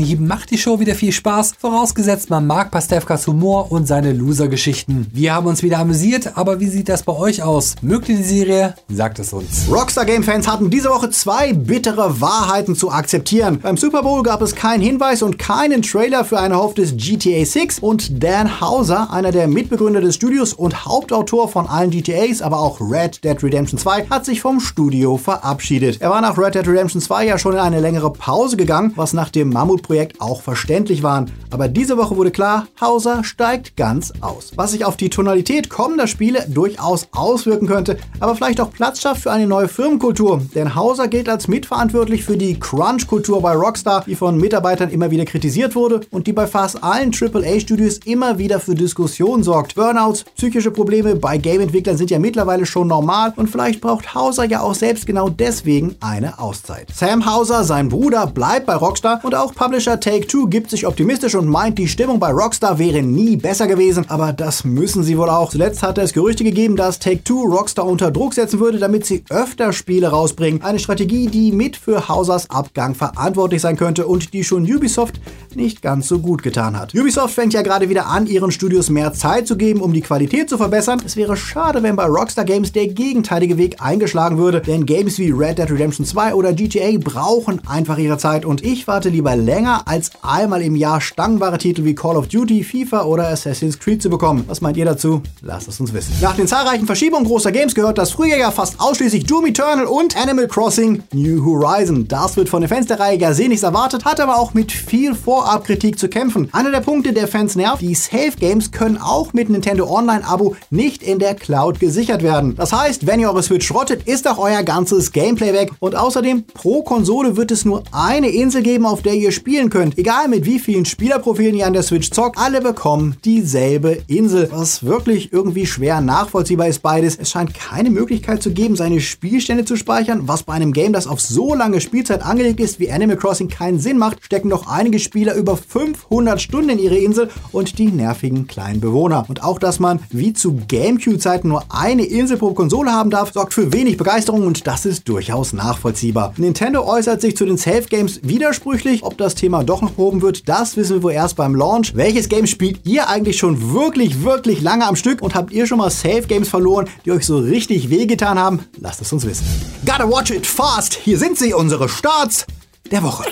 Medienseitenhieben 0.00 0.26
macht 0.26 0.50
die 0.50 0.58
Show 0.58 0.80
wieder 0.80 0.94
viel 0.94 1.12
Spaß, 1.12 1.54
vorausgesetzt 1.58 2.30
man 2.30 2.46
mag 2.46 2.70
Pastewkas 2.70 3.26
Humor 3.26 3.70
und 3.70 3.86
seine 3.86 4.12
Loser-Geschichten. 4.12 5.06
Wir 5.12 5.34
haben 5.34 5.46
uns 5.46 5.62
wieder 5.62 5.78
amüsiert, 5.78 6.36
aber 6.36 6.60
wie 6.60 6.68
sieht 6.68 6.88
das 6.88 7.02
bei 7.02 7.12
euch 7.12 7.42
aus? 7.42 7.76
Mögt 7.82 8.08
ihr 8.08 8.16
die 8.16 8.22
Serie? 8.22 8.74
Sagt 8.88 9.18
es 9.18 9.32
uns. 9.32 9.66
Rockstar 9.70 10.06
Game 10.06 10.22
Fans 10.22 10.48
hatten 10.48 10.70
diese 10.70 10.88
Woche 10.88 11.10
zwei 11.10 11.52
bittere 11.52 12.20
Wahrheiten 12.20 12.74
zu 12.74 12.90
akzeptieren. 12.90 13.60
Beim 13.60 13.76
Super 13.76 14.02
Bowl 14.02 14.22
gab 14.22 14.42
es 14.42 14.54
keinen 14.54 14.82
Hinweis 14.82 15.22
und 15.22 15.38
keinen 15.38 15.82
Trailer 15.82 16.24
für 16.24 16.40
ein 16.40 16.52
erhofftes 16.52 16.96
GTA 16.96 17.44
6 17.44 17.80
und 17.80 18.22
Dan 18.22 18.60
Hauser, 18.60 19.12
einer 19.12 19.32
der 19.32 19.48
Mitbegründer 19.48 20.00
des 20.00 20.14
Studios 20.14 20.54
und 20.54 20.86
Hauptautor 20.86 21.48
von 21.48 21.66
allen 21.66 21.90
GTAs, 21.90 22.42
aber 22.42 22.58
auch 22.58 22.80
Red 22.80 23.22
Dead 23.24 23.42
Redemption 23.42 23.78
2, 23.78 24.06
hat 24.08 24.24
sich 24.24 24.40
vom 24.40 24.60
Studio 24.60 25.16
verabschiedet. 25.16 26.00
Er 26.00 26.10
war 26.10 26.20
nach 26.20 26.38
Red 26.38 26.54
Dead 26.54 26.66
Redemption 26.66 27.02
2 27.02 27.26
ja 27.26 27.38
schon 27.38 27.52
in 27.52 27.58
eine 27.58 27.80
längere 27.80 28.12
Pause 28.12 28.56
gegangen, 28.56 28.92
was 28.96 29.12
nach 29.12 29.28
dem 29.28 29.50
Mammutprojekt 29.50 29.89
auch 30.18 30.42
verständlich 30.42 31.02
war. 31.02 31.26
Aber 31.50 31.68
diese 31.68 31.96
Woche 31.96 32.16
wurde 32.16 32.30
klar, 32.30 32.66
Hauser 32.80 33.24
steigt 33.24 33.76
ganz 33.76 34.12
aus. 34.20 34.52
Was 34.56 34.72
sich 34.72 34.84
auf 34.84 34.96
die 34.96 35.10
Tonalität 35.10 35.68
kommender 35.68 36.06
Spiele 36.06 36.44
durchaus 36.48 37.08
auswirken 37.12 37.66
könnte, 37.66 37.98
aber 38.20 38.36
vielleicht 38.36 38.60
auch 38.60 38.70
Platz 38.70 39.00
schafft 39.00 39.22
für 39.22 39.32
eine 39.32 39.46
neue 39.46 39.68
Firmenkultur. 39.68 40.42
Denn 40.54 40.74
Hauser 40.74 41.08
gilt 41.08 41.28
als 41.28 41.48
mitverantwortlich 41.48 42.24
für 42.24 42.36
die 42.36 42.58
Crunch-Kultur 42.58 43.42
bei 43.42 43.54
Rockstar, 43.54 44.04
die 44.06 44.14
von 44.14 44.36
Mitarbeitern 44.36 44.90
immer 44.90 45.10
wieder 45.10 45.24
kritisiert 45.24 45.74
wurde 45.74 46.00
und 46.10 46.26
die 46.26 46.32
bei 46.32 46.46
fast 46.46 46.82
allen 46.84 47.12
AAA-Studios 47.12 47.98
immer 48.04 48.38
wieder 48.38 48.60
für 48.60 48.74
Diskussionen 48.74 49.42
sorgt. 49.42 49.74
Burnouts, 49.74 50.24
psychische 50.36 50.70
Probleme 50.70 51.16
bei 51.16 51.38
Game-Entwicklern 51.38 51.96
sind 51.96 52.10
ja 52.10 52.18
mittlerweile 52.18 52.66
schon 52.66 52.88
normal 52.88 53.32
und 53.36 53.48
vielleicht 53.48 53.80
braucht 53.80 54.14
Hauser 54.14 54.44
ja 54.44 54.60
auch 54.60 54.74
selbst 54.74 55.06
genau 55.06 55.28
deswegen 55.28 55.96
eine 56.00 56.38
Auszeit. 56.38 56.88
Sam 56.94 57.26
Hauser, 57.26 57.64
sein 57.64 57.88
Bruder, 57.88 58.26
bleibt 58.26 58.66
bei 58.66 58.74
Rockstar 58.74 59.20
und 59.22 59.34
auch 59.34 59.54
Publisher 59.54 59.79
Take-Two 59.84 60.46
gibt 60.48 60.68
sich 60.68 60.86
optimistisch 60.86 61.34
und 61.34 61.48
meint, 61.48 61.78
die 61.78 61.88
Stimmung 61.88 62.20
bei 62.20 62.30
Rockstar 62.30 62.78
wäre 62.78 63.02
nie 63.02 63.36
besser 63.36 63.66
gewesen, 63.66 64.04
aber 64.08 64.32
das 64.32 64.64
müssen 64.64 65.02
sie 65.02 65.16
wohl 65.16 65.30
auch. 65.30 65.50
Zuletzt 65.50 65.82
hatte 65.82 66.02
es 66.02 66.12
Gerüchte 66.12 66.44
gegeben, 66.44 66.76
dass 66.76 66.98
Take-Two 66.98 67.44
Rockstar 67.44 67.86
unter 67.86 68.10
Druck 68.10 68.34
setzen 68.34 68.60
würde, 68.60 68.78
damit 68.78 69.06
sie 69.06 69.24
öfter 69.30 69.72
Spiele 69.72 70.08
rausbringen. 70.08 70.62
Eine 70.62 70.78
Strategie, 70.78 71.28
die 71.28 71.52
mit 71.52 71.76
für 71.76 72.08
Hausers 72.08 72.50
Abgang 72.50 72.94
verantwortlich 72.94 73.62
sein 73.62 73.76
könnte 73.76 74.06
und 74.06 74.34
die 74.34 74.44
schon 74.44 74.64
Ubisoft 74.64 75.20
nicht 75.54 75.80
ganz 75.80 76.08
so 76.08 76.18
gut 76.18 76.42
getan 76.42 76.78
hat. 76.78 76.94
Ubisoft 76.94 77.34
fängt 77.34 77.54
ja 77.54 77.62
gerade 77.62 77.88
wieder 77.88 78.06
an, 78.06 78.26
ihren 78.26 78.50
Studios 78.50 78.90
mehr 78.90 79.14
Zeit 79.14 79.46
zu 79.46 79.56
geben, 79.56 79.80
um 79.80 79.92
die 79.94 80.02
Qualität 80.02 80.50
zu 80.50 80.58
verbessern. 80.58 81.00
Es 81.04 81.16
wäre 81.16 81.36
schade, 81.36 81.82
wenn 81.82 81.96
bei 81.96 82.04
Rockstar 82.04 82.44
Games 82.44 82.72
der 82.72 82.88
gegenteilige 82.88 83.56
Weg 83.56 83.80
eingeschlagen 83.80 84.36
würde, 84.36 84.60
denn 84.60 84.84
Games 84.84 85.18
wie 85.18 85.30
Red 85.30 85.58
Dead 85.58 85.70
Redemption 85.70 86.04
2 86.04 86.34
oder 86.34 86.52
GTA 86.52 86.98
brauchen 86.98 87.60
einfach 87.66 87.98
ihre 87.98 88.18
Zeit 88.18 88.44
und 88.44 88.64
ich 88.64 88.86
warte 88.86 89.08
lieber 89.08 89.36
länger, 89.36 89.69
als 89.78 90.10
einmal 90.22 90.62
im 90.62 90.76
Jahr 90.76 91.00
stangenbare 91.00 91.58
Titel 91.58 91.84
wie 91.84 91.94
Call 91.94 92.16
of 92.16 92.28
Duty, 92.28 92.64
FIFA 92.64 93.04
oder 93.04 93.28
Assassin's 93.28 93.78
Creed 93.78 94.02
zu 94.02 94.10
bekommen. 94.10 94.44
Was 94.46 94.60
meint 94.60 94.76
ihr 94.76 94.84
dazu? 94.84 95.22
Lasst 95.42 95.68
es 95.68 95.80
uns 95.80 95.92
wissen. 95.92 96.14
Nach 96.20 96.36
den 96.36 96.46
zahlreichen 96.46 96.86
Verschiebungen 96.86 97.26
großer 97.26 97.52
Games 97.52 97.74
gehört 97.74 97.98
das 97.98 98.12
Frühjahr 98.12 98.38
ja 98.38 98.50
fast 98.50 98.80
ausschließlich 98.80 99.24
Doom 99.24 99.46
Eternal 99.46 99.86
und 99.86 100.16
Animal 100.16 100.48
Crossing 100.48 101.02
New 101.12 101.44
Horizon. 101.44 102.06
Das 102.08 102.36
wird 102.36 102.48
von 102.48 102.62
den 102.62 102.68
Fans 102.68 102.86
der 102.86 103.00
Reihe 103.00 103.18
gar 103.18 103.34
sehnlichst 103.34 103.64
erwartet, 103.64 104.04
hat 104.04 104.20
aber 104.20 104.38
auch 104.38 104.54
mit 104.54 104.72
viel 104.72 105.14
Vorabkritik 105.14 105.98
zu 105.98 106.08
kämpfen. 106.08 106.48
Einer 106.52 106.70
der 106.70 106.80
Punkte, 106.80 107.12
der 107.12 107.28
Fans 107.28 107.56
nervt, 107.56 107.82
die 107.82 107.94
Safe 107.94 108.32
Games 108.38 108.72
können 108.72 108.98
auch 108.98 109.32
mit 109.32 109.48
Nintendo 109.48 109.88
Online 109.88 110.26
Abo 110.26 110.56
nicht 110.70 111.02
in 111.02 111.18
der 111.18 111.34
Cloud 111.34 111.80
gesichert 111.80 112.22
werden. 112.22 112.56
Das 112.56 112.72
heißt, 112.72 113.06
wenn 113.06 113.20
ihr 113.20 113.28
eure 113.28 113.42
Switch 113.42 113.66
schrottet, 113.66 114.06
ist 114.06 114.28
auch 114.28 114.38
euer 114.38 114.62
ganzes 114.62 115.12
Gameplay 115.12 115.52
weg 115.52 115.70
und 115.80 115.96
außerdem 115.96 116.44
pro 116.54 116.82
Konsole 116.82 117.36
wird 117.36 117.50
es 117.50 117.64
nur 117.64 117.82
eine 117.92 118.28
Insel 118.28 118.62
geben, 118.62 118.86
auf 118.86 119.02
der 119.02 119.14
ihr 119.14 119.32
spielen 119.60 119.70
könnt. 119.70 119.98
Egal 119.98 120.28
mit 120.28 120.46
wie 120.46 120.58
vielen 120.58 120.86
Spielerprofilen 120.86 121.54
ihr 121.54 121.66
an 121.66 121.74
der 121.74 121.82
Switch 121.82 122.10
zockt, 122.10 122.38
alle 122.38 122.62
bekommen 122.62 123.16
dieselbe 123.24 123.98
Insel. 124.06 124.48
Was 124.50 124.84
wirklich 124.84 125.34
irgendwie 125.34 125.66
schwer 125.66 126.00
nachvollziehbar 126.00 126.68
ist 126.68 126.80
beides. 126.80 127.16
Es 127.16 127.30
scheint 127.30 127.52
keine 127.52 127.90
Möglichkeit 127.90 128.42
zu 128.42 128.52
geben, 128.52 128.76
seine 128.76 129.00
Spielstände 129.00 129.66
zu 129.66 129.76
speichern, 129.76 130.22
was 130.28 130.44
bei 130.44 130.54
einem 130.54 130.72
Game, 130.72 130.94
das 130.94 131.06
auf 131.06 131.20
so 131.20 131.54
lange 131.54 131.82
Spielzeit 131.82 132.22
angelegt 132.22 132.60
ist 132.60 132.80
wie 132.80 132.90
Animal 132.90 133.18
Crossing 133.18 133.48
keinen 133.48 133.78
Sinn 133.78 133.98
macht, 133.98 134.24
stecken 134.24 134.48
doch 134.48 134.66
einige 134.66 134.98
Spieler 134.98 135.34
über 135.34 135.56
500 135.56 136.40
Stunden 136.40 136.70
in 136.70 136.78
ihre 136.78 136.96
Insel 136.96 137.28
und 137.52 137.78
die 137.78 137.88
nervigen 137.88 138.46
kleinen 138.46 138.80
Bewohner. 138.80 139.26
Und 139.28 139.42
auch, 139.42 139.58
dass 139.58 139.78
man 139.78 140.00
wie 140.10 140.32
zu 140.32 140.58
Gamecube-Zeiten 140.68 141.48
nur 141.48 141.64
eine 141.68 142.04
Insel 142.04 142.38
pro 142.38 142.54
Konsole 142.54 142.92
haben 142.92 143.10
darf, 143.10 143.32
sorgt 143.32 143.52
für 143.52 143.72
wenig 143.74 143.98
Begeisterung 143.98 144.46
und 144.46 144.66
das 144.66 144.86
ist 144.86 145.06
durchaus 145.06 145.52
nachvollziehbar. 145.52 146.32
Nintendo 146.38 146.84
äußert 146.84 147.20
sich 147.20 147.36
zu 147.36 147.44
den 147.44 147.58
Safe 147.58 147.84
Games 147.88 148.20
widersprüchlich. 148.22 149.02
Ob 149.02 149.18
das 149.18 149.34
Thema 149.40 149.64
doch 149.64 149.80
noch 149.80 149.92
behoben 149.92 150.20
wird, 150.20 150.48
das 150.48 150.76
wissen 150.76 150.96
wir 150.96 151.02
wohl 151.02 151.12
erst 151.12 151.36
beim 151.36 151.54
Launch. 151.54 151.96
Welches 151.96 152.28
Game 152.28 152.46
spielt 152.46 152.86
ihr 152.86 153.08
eigentlich 153.08 153.38
schon 153.38 153.72
wirklich, 153.72 154.22
wirklich 154.22 154.60
lange 154.60 154.86
am 154.86 154.96
Stück 154.96 155.22
und 155.22 155.34
habt 155.34 155.50
ihr 155.50 155.66
schon 155.66 155.78
mal 155.78 155.90
Safe 155.90 156.22
Games 156.22 156.48
verloren, 156.48 156.88
die 157.04 157.12
euch 157.12 157.24
so 157.24 157.38
richtig 157.38 157.88
wehgetan 157.88 158.38
haben? 158.38 158.60
Lasst 158.78 159.00
es 159.00 159.12
uns 159.12 159.26
wissen. 159.26 159.46
Gotta 159.86 160.08
watch 160.08 160.30
it 160.30 160.46
fast! 160.46 160.94
Hier 160.94 161.16
sind 161.18 161.38
sie, 161.38 161.54
unsere 161.54 161.88
Starts 161.88 162.46
der 162.90 163.02
Woche. 163.02 163.24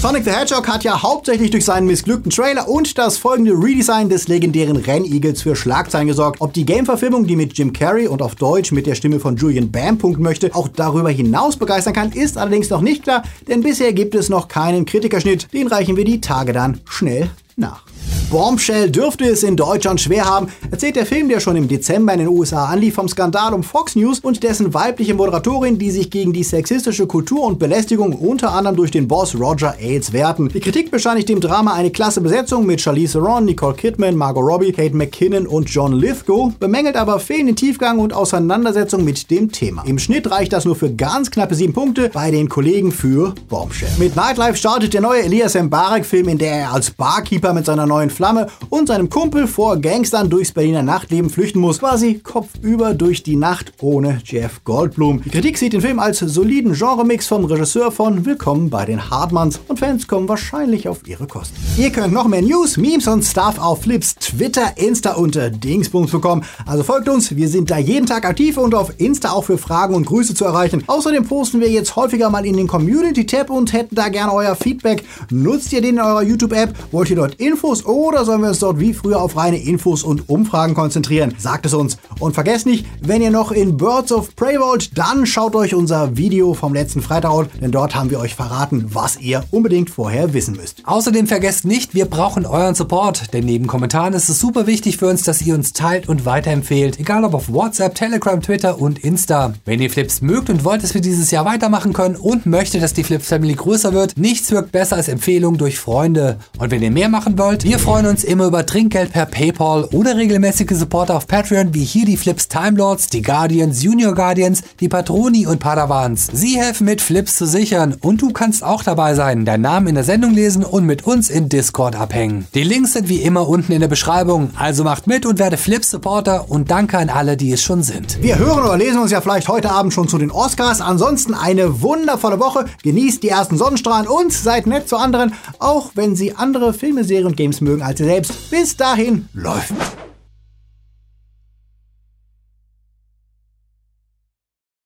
Sonic 0.00 0.24
the 0.24 0.30
Hedgehog 0.30 0.68
hat 0.68 0.84
ja 0.84 1.02
hauptsächlich 1.02 1.50
durch 1.50 1.64
seinen 1.64 1.86
missglückten 1.86 2.30
Trailer 2.30 2.68
und 2.68 2.98
das 2.98 3.16
folgende 3.16 3.52
Redesign 3.52 4.10
des 4.10 4.28
legendären 4.28 4.76
Rennigels 4.76 5.40
für 5.40 5.56
Schlagzeilen 5.56 6.06
gesorgt. 6.06 6.40
Ob 6.40 6.52
die 6.52 6.66
Game-Verfilmung, 6.66 7.26
die 7.26 7.34
mit 7.34 7.56
Jim 7.56 7.72
Carrey 7.72 8.06
und 8.06 8.20
auf 8.20 8.34
Deutsch 8.34 8.72
mit 8.72 8.86
der 8.86 8.94
Stimme 8.94 9.20
von 9.20 9.36
Julian 9.36 9.72
Bam 9.72 9.96
punkten 9.96 10.22
möchte, 10.22 10.54
auch 10.54 10.68
darüber 10.68 11.08
hinaus 11.08 11.56
begeistern 11.56 11.94
kann, 11.94 12.12
ist 12.12 12.36
allerdings 12.36 12.68
noch 12.68 12.82
nicht 12.82 13.04
klar, 13.04 13.22
denn 13.48 13.62
bisher 13.62 13.94
gibt 13.94 14.14
es 14.14 14.28
noch 14.28 14.48
keinen 14.48 14.84
Kritikerschnitt. 14.84 15.50
Den 15.52 15.66
reichen 15.66 15.96
wir 15.96 16.04
die 16.04 16.20
Tage 16.20 16.52
dann 16.52 16.80
schnell 16.84 17.30
nach. 17.56 17.85
Bombshell 18.30 18.90
dürfte 18.90 19.24
es 19.24 19.44
in 19.44 19.54
Deutschland 19.54 20.00
schwer 20.00 20.24
haben, 20.24 20.48
erzählt 20.72 20.96
der 20.96 21.06
Film, 21.06 21.28
der 21.28 21.38
schon 21.38 21.54
im 21.54 21.68
Dezember 21.68 22.12
in 22.12 22.18
den 22.18 22.28
USA 22.28 22.64
anlief, 22.64 22.96
vom 22.96 23.08
Skandal 23.08 23.54
um 23.54 23.62
Fox 23.62 23.94
News 23.94 24.18
und 24.18 24.42
dessen 24.42 24.74
weibliche 24.74 25.14
Moderatorin, 25.14 25.78
die 25.78 25.92
sich 25.92 26.10
gegen 26.10 26.32
die 26.32 26.42
sexistische 26.42 27.06
Kultur 27.06 27.44
und 27.44 27.60
Belästigung 27.60 28.14
unter 28.14 28.52
anderem 28.52 28.74
durch 28.74 28.90
den 28.90 29.06
Boss 29.06 29.38
Roger 29.38 29.76
Ailes 29.80 30.12
wehrten. 30.12 30.48
Die 30.48 30.58
Kritik 30.58 30.90
bescheinigt 30.90 31.28
dem 31.28 31.40
Drama 31.40 31.74
eine 31.74 31.92
klasse 31.92 32.20
Besetzung 32.20 32.66
mit 32.66 32.80
Charlize 32.80 33.12
Theron, 33.12 33.44
Nicole 33.44 33.74
Kidman, 33.74 34.16
Margot 34.16 34.42
Robbie, 34.42 34.72
Kate 34.72 34.96
McKinnon 34.96 35.46
und 35.46 35.70
John 35.70 35.92
Lithgow, 35.92 36.52
bemängelt 36.58 36.96
aber 36.96 37.20
fehlenden 37.20 37.54
Tiefgang 37.54 38.00
und 38.00 38.12
Auseinandersetzung 38.12 39.04
mit 39.04 39.30
dem 39.30 39.52
Thema. 39.52 39.84
Im 39.86 40.00
Schnitt 40.00 40.28
reicht 40.28 40.52
das 40.52 40.64
nur 40.64 40.74
für 40.74 40.92
ganz 40.92 41.30
knappe 41.30 41.54
sieben 41.54 41.72
Punkte 41.72 42.10
bei 42.12 42.32
den 42.32 42.48
Kollegen 42.48 42.90
für 42.90 43.36
Bombshell. 43.48 43.88
Mit 43.98 44.16
Nightlife 44.16 44.56
startet 44.56 44.94
der 44.94 45.00
neue 45.00 45.22
Elias 45.22 45.54
Mbarek-Film, 45.54 46.28
in 46.28 46.38
der 46.38 46.52
er 46.52 46.72
als 46.72 46.90
Barkeeper 46.90 47.54
mit 47.54 47.66
seiner 47.66 47.86
neuen 47.86 48.10
Flamme 48.16 48.46
und 48.70 48.88
seinem 48.88 49.10
Kumpel 49.10 49.46
vor 49.46 49.76
Gangstern 49.76 50.30
durchs 50.30 50.52
Berliner 50.52 50.82
Nachtleben 50.82 51.28
flüchten 51.28 51.60
muss, 51.60 51.80
quasi 51.80 52.14
kopfüber 52.14 52.94
durch 52.94 53.22
die 53.22 53.36
Nacht 53.36 53.74
ohne 53.80 54.20
Jeff 54.24 54.64
Goldblum. 54.64 55.20
Die 55.22 55.28
Kritik 55.28 55.58
sieht 55.58 55.74
den 55.74 55.82
Film 55.82 55.98
als 55.98 56.20
soliden 56.20 56.72
Genremix 56.72 57.26
vom 57.26 57.44
Regisseur 57.44 57.92
von 57.92 58.24
Willkommen 58.24 58.70
bei 58.70 58.86
den 58.86 59.10
Hartmanns 59.10 59.60
und 59.68 59.78
Fans 59.78 60.08
kommen 60.08 60.28
wahrscheinlich 60.28 60.88
auf 60.88 61.06
ihre 61.06 61.26
Kosten. 61.26 61.56
Ihr 61.76 61.90
könnt 61.90 62.14
noch 62.14 62.26
mehr 62.26 62.40
News, 62.40 62.78
Memes 62.78 63.06
und 63.06 63.22
Stuff 63.22 63.58
auf 63.58 63.82
Flips, 63.82 64.14
Twitter, 64.14 64.76
Insta 64.76 65.14
und 65.14 65.38
Dingsbums 65.62 66.10
bekommen. 66.10 66.42
Also 66.64 66.84
folgt 66.84 67.10
uns, 67.10 67.36
wir 67.36 67.48
sind 67.48 67.70
da 67.70 67.76
jeden 67.76 68.06
Tag 68.06 68.24
aktiv 68.24 68.56
und 68.56 68.74
auf 68.74 68.92
Insta 68.96 69.32
auch 69.32 69.44
für 69.44 69.58
Fragen 69.58 69.94
und 69.94 70.06
Grüße 70.06 70.34
zu 70.34 70.46
erreichen. 70.46 70.84
Außerdem 70.86 71.24
posten 71.24 71.60
wir 71.60 71.68
jetzt 71.68 71.96
häufiger 71.96 72.30
mal 72.30 72.46
in 72.46 72.56
den 72.56 72.66
Community-Tab 72.66 73.50
und 73.50 73.74
hätten 73.74 73.94
da 73.94 74.08
gerne 74.08 74.32
euer 74.32 74.54
Feedback. 74.54 75.04
Nutzt 75.30 75.72
ihr 75.72 75.82
den 75.82 75.96
in 75.96 76.00
eurer 76.00 76.22
YouTube-App? 76.22 76.74
Wollt 76.92 77.10
ihr 77.10 77.16
dort 77.16 77.34
Infos 77.36 77.84
oder 77.84 78.05
sollen 78.14 78.40
wir 78.40 78.50
uns 78.50 78.60
dort 78.60 78.78
wie 78.78 78.94
früher 78.94 79.20
auf 79.20 79.36
reine 79.36 79.58
Infos 79.58 80.02
und 80.02 80.28
Umfragen 80.28 80.74
konzentrieren? 80.74 81.34
Sagt 81.38 81.66
es 81.66 81.74
uns. 81.74 81.98
Und 82.20 82.34
vergesst 82.34 82.64
nicht, 82.64 82.86
wenn 83.02 83.20
ihr 83.20 83.30
noch 83.30 83.50
in 83.50 83.76
Birds 83.76 84.12
of 84.12 84.34
Prey 84.36 84.60
wollt, 84.60 84.96
dann 84.96 85.26
schaut 85.26 85.54
euch 85.54 85.74
unser 85.74 86.16
Video 86.16 86.54
vom 86.54 86.72
letzten 86.72 87.02
Freitag 87.02 87.32
an, 87.32 87.48
denn 87.60 87.72
dort 87.72 87.94
haben 87.94 88.10
wir 88.10 88.20
euch 88.20 88.34
verraten, 88.34 88.86
was 88.92 89.20
ihr 89.20 89.44
unbedingt 89.50 89.90
vorher 89.90 90.32
wissen 90.32 90.56
müsst. 90.56 90.82
Außerdem 90.84 91.26
vergesst 91.26 91.64
nicht, 91.64 91.94
wir 91.94 92.06
brauchen 92.06 92.46
euren 92.46 92.74
Support, 92.74 93.32
denn 93.34 93.44
neben 93.44 93.66
Kommentaren 93.66 94.14
ist 94.14 94.28
es 94.28 94.38
super 94.38 94.66
wichtig 94.66 94.98
für 94.98 95.08
uns, 95.08 95.24
dass 95.24 95.42
ihr 95.42 95.54
uns 95.54 95.72
teilt 95.72 96.08
und 96.08 96.24
weiterempfehlt, 96.24 97.00
egal 97.00 97.24
ob 97.24 97.34
auf 97.34 97.52
WhatsApp, 97.52 97.94
Telegram, 97.96 98.40
Twitter 98.40 98.80
und 98.80 99.00
Insta. 99.00 99.54
Wenn 99.64 99.80
ihr 99.80 99.90
Flips 99.90 100.22
mögt 100.22 100.48
und 100.48 100.64
wollt, 100.64 100.82
dass 100.82 100.94
wir 100.94 101.00
dieses 101.00 101.30
Jahr 101.32 101.44
weitermachen 101.44 101.92
können 101.92 102.16
und 102.16 102.46
möchtet, 102.46 102.82
dass 102.82 102.94
die 102.94 103.04
Flips 103.04 103.28
Family 103.28 103.54
größer 103.54 103.92
wird, 103.92 104.16
nichts 104.16 104.50
wirkt 104.52 104.70
besser 104.70 104.96
als 104.96 105.08
Empfehlungen 105.08 105.58
durch 105.58 105.78
Freunde. 105.78 106.38
Und 106.58 106.70
wenn 106.70 106.82
ihr 106.82 106.90
mehr 106.90 107.08
machen 107.08 107.36
wollt, 107.36 107.64
wir 107.64 107.78
freuen 107.78 107.95
uns 108.04 108.24
immer 108.24 108.46
über 108.46 108.66
Trinkgeld 108.66 109.12
per 109.12 109.24
PayPal 109.24 109.84
oder 109.84 110.16
regelmäßige 110.16 110.72
Supporter 110.72 111.16
auf 111.16 111.26
Patreon, 111.26 111.72
wie 111.72 111.84
hier 111.84 112.04
die 112.04 112.18
Flips 112.18 112.48
Time 112.48 112.76
Lords, 112.76 113.08
die 113.08 113.22
Guardians, 113.22 113.82
Junior 113.82 114.14
Guardians, 114.14 114.62
die 114.80 114.88
Patroni 114.88 115.46
und 115.46 115.60
Padawans. 115.60 116.28
Sie 116.32 116.58
helfen 116.58 116.84
mit 116.84 117.00
Flips 117.00 117.36
zu 117.36 117.46
sichern 117.46 117.96
und 118.02 118.20
du 118.20 118.32
kannst 118.32 118.62
auch 118.62 118.82
dabei 118.82 119.14
sein, 119.14 119.46
deinen 119.46 119.62
Namen 119.62 119.86
in 119.86 119.94
der 119.94 120.04
Sendung 120.04 120.34
lesen 120.34 120.62
und 120.64 120.84
mit 120.84 121.06
uns 121.06 121.30
in 121.30 121.48
Discord 121.48 121.96
abhängen. 121.96 122.46
Die 122.54 122.64
Links 122.64 122.92
sind 122.92 123.08
wie 123.08 123.22
immer 123.22 123.48
unten 123.48 123.72
in 123.72 123.80
der 123.80 123.88
Beschreibung, 123.88 124.50
also 124.56 124.84
macht 124.84 125.06
mit 125.06 125.24
und 125.24 125.38
werde 125.38 125.56
Flips 125.56 125.90
Supporter 125.90 126.50
und 126.50 126.70
danke 126.70 126.98
an 126.98 127.08
alle, 127.08 127.38
die 127.38 127.52
es 127.52 127.62
schon 127.62 127.82
sind. 127.82 128.20
Wir 128.20 128.38
hören 128.38 128.64
oder 128.64 128.76
lesen 128.76 128.98
uns 128.98 129.12
ja 129.12 129.20
vielleicht 129.20 129.48
heute 129.48 129.70
Abend 129.70 129.94
schon 129.94 130.08
zu 130.08 130.18
den 130.18 130.32
Oscars. 130.32 130.80
Ansonsten 130.80 131.32
eine 131.32 131.80
wundervolle 131.80 132.40
Woche. 132.40 132.66
Genießt 132.82 133.22
die 133.22 133.28
ersten 133.28 133.56
Sonnenstrahlen 133.56 134.08
und 134.08 134.32
seid 134.32 134.66
nett 134.66 134.88
zu 134.88 134.96
anderen, 134.96 135.34
auch 135.60 135.92
wenn 135.94 136.16
sie 136.16 136.34
andere 136.34 136.74
Filme, 136.74 137.04
Serien 137.04 137.26
und 137.26 137.36
Games 137.36 137.60
mögen 137.60 137.85
ihr 137.90 138.06
selbst. 138.06 138.50
Bis 138.50 138.76
dahin 138.76 139.28
läuft. 139.32 139.72